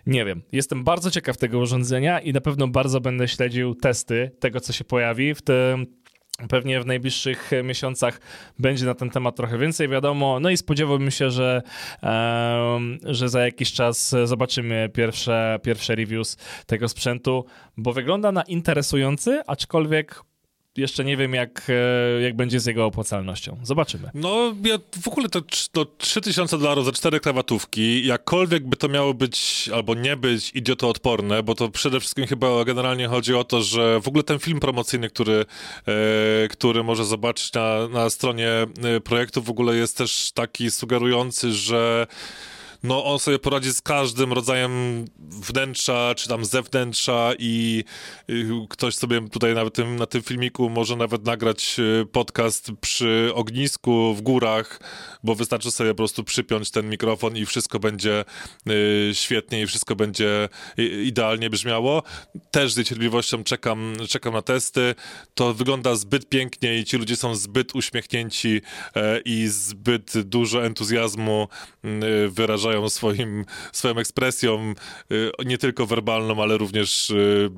nie 0.06 0.26
wiem. 0.26 0.42
Jestem 0.52 0.84
bardzo 0.84 1.12
ciekaw 1.12 1.38
tego 1.38 1.60
urządzenia 1.60 2.20
i 2.20 2.34
na 2.34 2.42
pewno 2.42 2.68
bardzo 2.68 3.02
będę 3.02 3.28
śledził 3.28 3.76
testy 3.76 4.32
tego, 4.40 4.60
co 4.60 4.74
się 4.74 4.84
pojawi 4.84 5.36
w 5.36 5.42
tym 5.42 5.98
Pewnie 6.50 6.82
w 6.82 6.86
najbliższych 6.86 7.52
miesiącach 7.64 8.22
będzie 8.60 8.86
na 8.86 8.96
ten 8.96 9.10
temat 9.10 9.36
trochę 9.36 9.58
więcej 9.58 9.88
wiadomo. 9.90 10.40
No 10.40 10.50
i 10.50 10.58
spodziewałbym 10.58 11.12
się, 11.12 11.30
że, 11.30 11.62
że 13.04 13.30
za 13.30 13.46
jakiś 13.46 13.74
czas 13.74 14.16
zobaczymy 14.24 14.90
pierwsze, 14.94 15.60
pierwsze 15.64 15.96
reviews 15.96 16.38
tego 16.66 16.90
sprzętu, 16.90 17.46
bo 17.78 17.94
wygląda 17.94 18.32
na 18.32 18.42
interesujący, 18.42 19.42
aczkolwiek 19.48 20.22
jeszcze 20.78 21.06
nie 21.06 21.18
wiem, 21.18 21.34
jak, 21.34 21.68
e, 21.70 22.22
jak 22.22 22.36
będzie 22.36 22.60
z 22.60 22.66
jego 22.66 22.86
opłacalnością. 22.86 23.58
Zobaczymy. 23.64 24.10
No, 24.14 24.56
ja 24.64 24.78
w 25.02 25.08
ogóle 25.08 25.30
to, 25.30 25.42
to 25.72 25.86
3000 25.98 26.58
dolarów 26.58 26.86
za 26.86 26.92
cztery 26.92 27.20
krawatówki, 27.20 28.08
jakkolwiek 28.08 28.68
by 28.68 28.76
to 28.76 28.90
miało 28.90 29.14
być 29.14 29.70
albo 29.74 29.94
nie 29.94 30.18
być 30.18 30.52
idiotoodporne, 30.56 31.44
bo 31.44 31.56
to 31.56 31.70
przede 31.70 32.00
wszystkim 32.00 32.28
chyba 32.28 32.66
generalnie 32.66 33.08
chodzi 33.08 33.34
o 33.34 33.44
to, 33.44 33.62
że 33.62 34.02
w 34.02 34.08
ogóle 34.08 34.24
ten 34.24 34.40
film 34.40 34.60
promocyjny, 34.60 35.10
który, 35.10 35.46
e, 35.88 36.48
który 36.48 36.84
może 36.84 37.06
zobaczyć 37.06 37.54
na, 37.54 37.88
na 37.88 38.10
stronie 38.10 38.50
e, 38.50 39.00
projektu, 39.04 39.42
w 39.42 39.50
ogóle 39.50 39.76
jest 39.76 39.98
też 39.98 40.32
taki 40.32 40.72
sugerujący, 40.72 41.52
że 41.52 42.08
no 42.84 43.06
on 43.06 43.20
sobie 43.20 43.40
poradzi 43.40 43.74
z 43.74 43.82
każdym 43.82 44.34
rodzajem 44.34 45.06
wnętrza, 45.20 46.16
czy 46.18 46.28
tam 46.30 46.46
zewnętrza 46.46 47.32
i 47.40 47.84
ktoś 48.70 48.96
sobie 48.96 49.30
tutaj 49.30 49.54
na 49.56 49.70
tym, 49.70 49.96
na 49.96 50.06
tym 50.06 50.22
filmiku 50.22 50.70
może 50.70 50.96
nawet 50.96 51.26
nagrać 51.26 51.76
y, 51.80 52.06
podcast 52.12 52.72
przy 52.82 53.32
ognisku 53.34 54.14
w 54.16 54.22
górach, 54.22 54.80
bo 55.24 55.36
wystarczy 55.36 55.72
sobie 55.72 55.90
po 55.90 55.96
prostu 55.98 56.24
przypiąć 56.24 56.72
ten 56.72 56.90
mikrofon 56.90 57.38
i 57.38 57.46
wszystko 57.46 57.80
będzie 57.80 58.26
y, 58.70 59.12
świetnie 59.14 59.62
i 59.62 59.66
wszystko 59.68 59.96
będzie 59.96 60.50
i- 60.78 60.82
idealnie 61.08 61.50
brzmiało. 61.50 62.04
Też 62.52 62.74
z 62.74 62.78
niecierpliwością 62.78 63.44
czekam, 63.44 63.94
czekam 64.10 64.34
na 64.34 64.42
testy. 64.42 64.96
To 65.34 65.54
wygląda 65.54 65.96
zbyt 65.96 66.30
pięknie 66.30 66.78
i 66.80 66.84
ci 66.86 66.98
ludzie 66.98 67.16
są 67.16 67.36
zbyt 67.36 67.76
uśmiechnięci 67.76 68.62
e, 68.96 69.20
i 69.26 69.48
zbyt 69.48 70.22
dużo 70.22 70.66
entuzjazmu 70.66 71.48
y, 71.86 72.30
wyrażają 72.68 72.90
swoim, 72.90 73.46
swoją 73.72 73.98
ekspresją, 73.98 74.74
y, 75.12 75.32
nie 75.46 75.58
tylko 75.58 75.86
werbalną, 75.86 76.44
ale 76.44 76.58
również 76.58 77.10
y, 77.10 77.50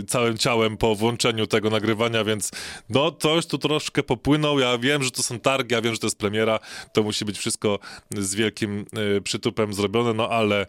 y, 0.00 0.04
całym 0.04 0.38
ciałem 0.38 0.76
po 0.76 0.94
włączeniu 0.94 1.46
tego 1.46 1.70
nagrywania, 1.70 2.24
więc 2.24 2.50
no 2.90 3.12
coś 3.12 3.46
tu 3.46 3.58
troszkę 3.58 4.02
popłynął. 4.02 4.58
Ja 4.58 4.78
wiem, 4.78 5.02
że 5.02 5.10
to 5.10 5.22
są 5.22 5.40
targi, 5.40 5.74
ja 5.74 5.80
wiem, 5.80 5.94
że 5.94 6.00
to 6.00 6.06
jest 6.06 6.18
premiera, 6.18 6.58
to 6.92 7.02
musi 7.02 7.24
być 7.24 7.38
wszystko 7.38 7.78
z 8.10 8.34
wielkim 8.34 8.84
przytupem 9.24 9.74
zrobione, 9.74 10.14
no 10.14 10.28
ale 10.28 10.66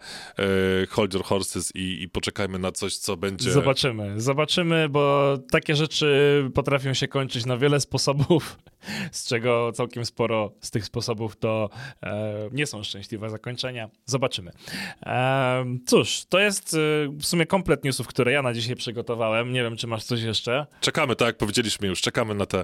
hold 0.90 1.14
your 1.14 1.24
horses 1.24 1.72
i, 1.76 2.02
i 2.02 2.10
poczekajmy 2.10 2.60
na 2.60 2.72
coś, 2.72 2.98
co 2.98 3.18
będzie... 3.18 3.52
Zobaczymy, 3.52 4.22
zobaczymy, 4.22 4.90
bo 4.90 5.34
takie 5.52 5.76
rzeczy 5.76 6.50
potrafią 6.54 6.94
się 6.94 7.08
kończyć 7.08 7.46
na 7.46 7.58
wiele 7.58 7.80
sposobów, 7.80 8.58
z 9.12 9.28
czego 9.28 9.72
całkiem 9.72 10.06
sporo 10.06 10.52
z 10.62 10.72
tych 10.72 10.86
sposobów 10.86 11.36
to 11.36 11.70
e, 12.04 12.50
nie 12.52 12.66
są 12.66 12.84
szczęśliwe 12.84 13.30
zakończenia. 13.30 13.69
Zobaczymy. 14.06 14.52
E, 15.06 15.66
cóż, 15.86 16.24
to 16.30 16.40
jest 16.40 16.74
e, 16.74 16.78
w 17.20 17.26
sumie 17.26 17.46
komplet 17.46 17.84
newsów, 17.84 18.08
które 18.08 18.32
ja 18.32 18.42
na 18.42 18.54
dzisiaj 18.54 18.76
przygotowałem. 18.76 19.54
Nie 19.54 19.64
wiem, 19.64 19.78
czy 19.78 19.88
masz 19.88 20.04
coś 20.04 20.22
jeszcze. 20.22 20.66
Czekamy, 20.82 21.16
tak 21.16 21.26
jak 21.26 21.38
powiedzieliśmy 21.38 21.88
już, 21.88 22.02
czekamy 22.02 22.36
na 22.36 22.46
te, 22.46 22.64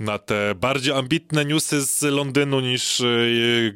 na 0.00 0.18
te 0.18 0.54
bardziej 0.54 0.94
ambitne 0.94 1.44
newsy 1.44 1.80
z 1.86 2.02
Londynu 2.02 2.60
niż 2.60 3.00
yy, 3.00 3.74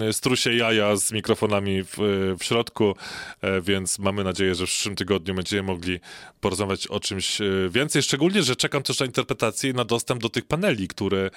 yy, 0.00 0.12
strusie 0.12 0.54
jaja 0.54 0.96
z 0.96 1.12
mikrofonami 1.12 1.82
w, 1.82 1.96
w 2.38 2.44
środku, 2.44 2.94
e, 3.40 3.60
więc 3.60 3.98
mamy 3.98 4.24
nadzieję, 4.24 4.54
że 4.54 4.66
w 4.66 4.68
przyszłym 4.68 4.96
tygodniu 4.96 5.34
będziemy 5.34 5.62
mogli 5.62 6.00
porozmawiać 6.40 6.86
o 6.86 7.00
czymś 7.00 7.38
więcej, 7.70 8.02
szczególnie, 8.02 8.42
że 8.42 8.56
czekam 8.56 8.82
też 8.82 9.00
na 9.00 9.06
interpretację 9.06 9.70
i 9.70 9.74
na 9.74 9.84
dostęp 9.84 10.22
do 10.22 10.28
tych 10.28 10.46
paneli, 10.46 10.88
które, 10.88 11.30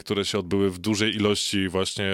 które 0.00 0.24
się 0.24 0.38
odbyły 0.38 0.70
w 0.70 0.78
dużej 0.78 1.14
ilości 1.16 1.68
właśnie 1.68 2.04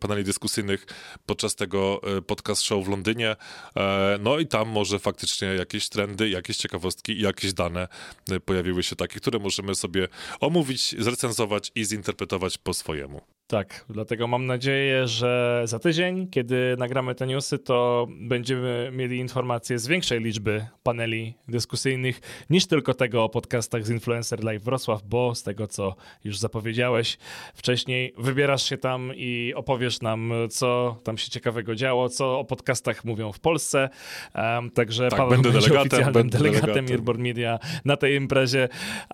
paneli 0.00 0.24
dyskusyjnych 0.24 0.86
podczas 1.26 1.54
tego 1.54 2.00
e, 2.18 2.22
podcast 2.22 2.62
show 2.62 2.84
w 2.84 2.88
Londynie. 2.88 3.36
E, 3.76 4.18
No 4.20 4.38
i 4.38 4.46
tam 4.46 4.68
może 4.68 4.98
faktycznie 4.98 5.48
jakieś 5.48 5.88
trendy, 5.88 6.28
jakieś 6.28 6.56
ciekawostki 6.56 7.12
i 7.12 7.20
jakieś 7.20 7.52
dane 7.52 7.88
e, 8.30 8.40
pojawiły 8.40 8.82
się 8.82 8.96
takie, 8.96 9.20
które 9.20 9.38
możemy 9.38 9.74
sobie 9.74 10.08
omówić, 10.40 10.96
zrecenzować 10.98 11.72
i 11.74 11.84
zinterpretować 11.84 12.58
po 12.58 12.74
swojemu. 12.74 13.39
Tak, 13.50 13.84
dlatego 13.88 14.26
mam 14.26 14.46
nadzieję, 14.46 15.08
że 15.08 15.62
za 15.64 15.78
tydzień, 15.78 16.28
kiedy 16.28 16.76
nagramy 16.78 17.14
te 17.14 17.26
newsy, 17.26 17.58
to 17.58 18.06
będziemy 18.10 18.90
mieli 18.92 19.18
informacje 19.18 19.78
z 19.78 19.86
większej 19.86 20.20
liczby 20.20 20.66
paneli 20.82 21.34
dyskusyjnych 21.48 22.20
niż 22.50 22.66
tylko 22.66 22.94
tego 22.94 23.24
o 23.24 23.28
podcastach 23.28 23.86
z 23.86 23.90
Influencer 23.90 24.44
Live 24.44 24.62
Wrocław, 24.62 25.02
bo 25.02 25.34
z 25.34 25.42
tego, 25.42 25.66
co 25.66 25.96
już 26.24 26.38
zapowiedziałeś 26.38 27.18
wcześniej, 27.54 28.14
wybierasz 28.18 28.68
się 28.68 28.76
tam 28.76 29.12
i 29.16 29.52
opowiesz 29.56 30.00
nam, 30.00 30.32
co 30.50 30.96
tam 31.04 31.18
się 31.18 31.30
ciekawego 31.30 31.74
działo, 31.74 32.08
co 32.08 32.38
o 32.38 32.44
podcastach 32.44 33.04
mówią 33.04 33.32
w 33.32 33.40
Polsce. 33.40 33.88
Um, 34.34 34.70
także 34.70 35.08
Tak, 35.08 35.18
Paweł 35.18 35.42
będę 35.42 35.60
delegatem, 35.60 35.80
oficjalnym 35.80 36.12
będę 36.12 36.38
delegatem 36.38 36.66
delegatem. 36.66 36.94
Earborn 36.96 37.22
Media 37.22 37.58
na 37.84 37.96
tej 37.96 38.16
imprezie. 38.16 38.68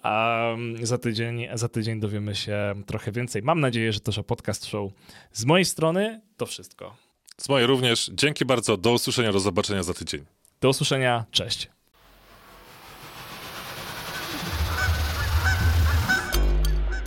Um, 0.05 0.87
za 0.87 0.99
tydzień, 0.99 1.47
za 1.55 1.69
tydzień 1.69 2.01
dowiemy 2.01 2.35
się 2.35 2.75
trochę 2.87 3.13
więcej. 3.13 3.43
Mam 3.43 3.61
nadzieję, 3.61 3.93
że 3.93 4.01
też 4.01 4.19
o 4.19 4.26
podcast 4.27 4.67
show. 4.67 4.93
Z 5.33 5.45
mojej 5.45 5.65
strony 5.65 6.21
to 6.37 6.47
wszystko. 6.47 6.97
Z 7.37 7.49
mojej 7.49 7.67
również. 7.67 8.11
Dzięki 8.15 8.45
bardzo. 8.45 8.77
Do 8.77 8.93
usłyszenia, 8.93 9.33
do 9.33 9.41
zobaczenia 9.41 9.83
za 9.83 9.95
tydzień. 9.95 10.25
Do 10.61 10.69
usłyszenia. 10.69 11.25
Cześć. 11.31 11.69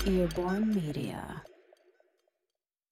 Earborn 0.08 0.76
Media. 0.76 1.49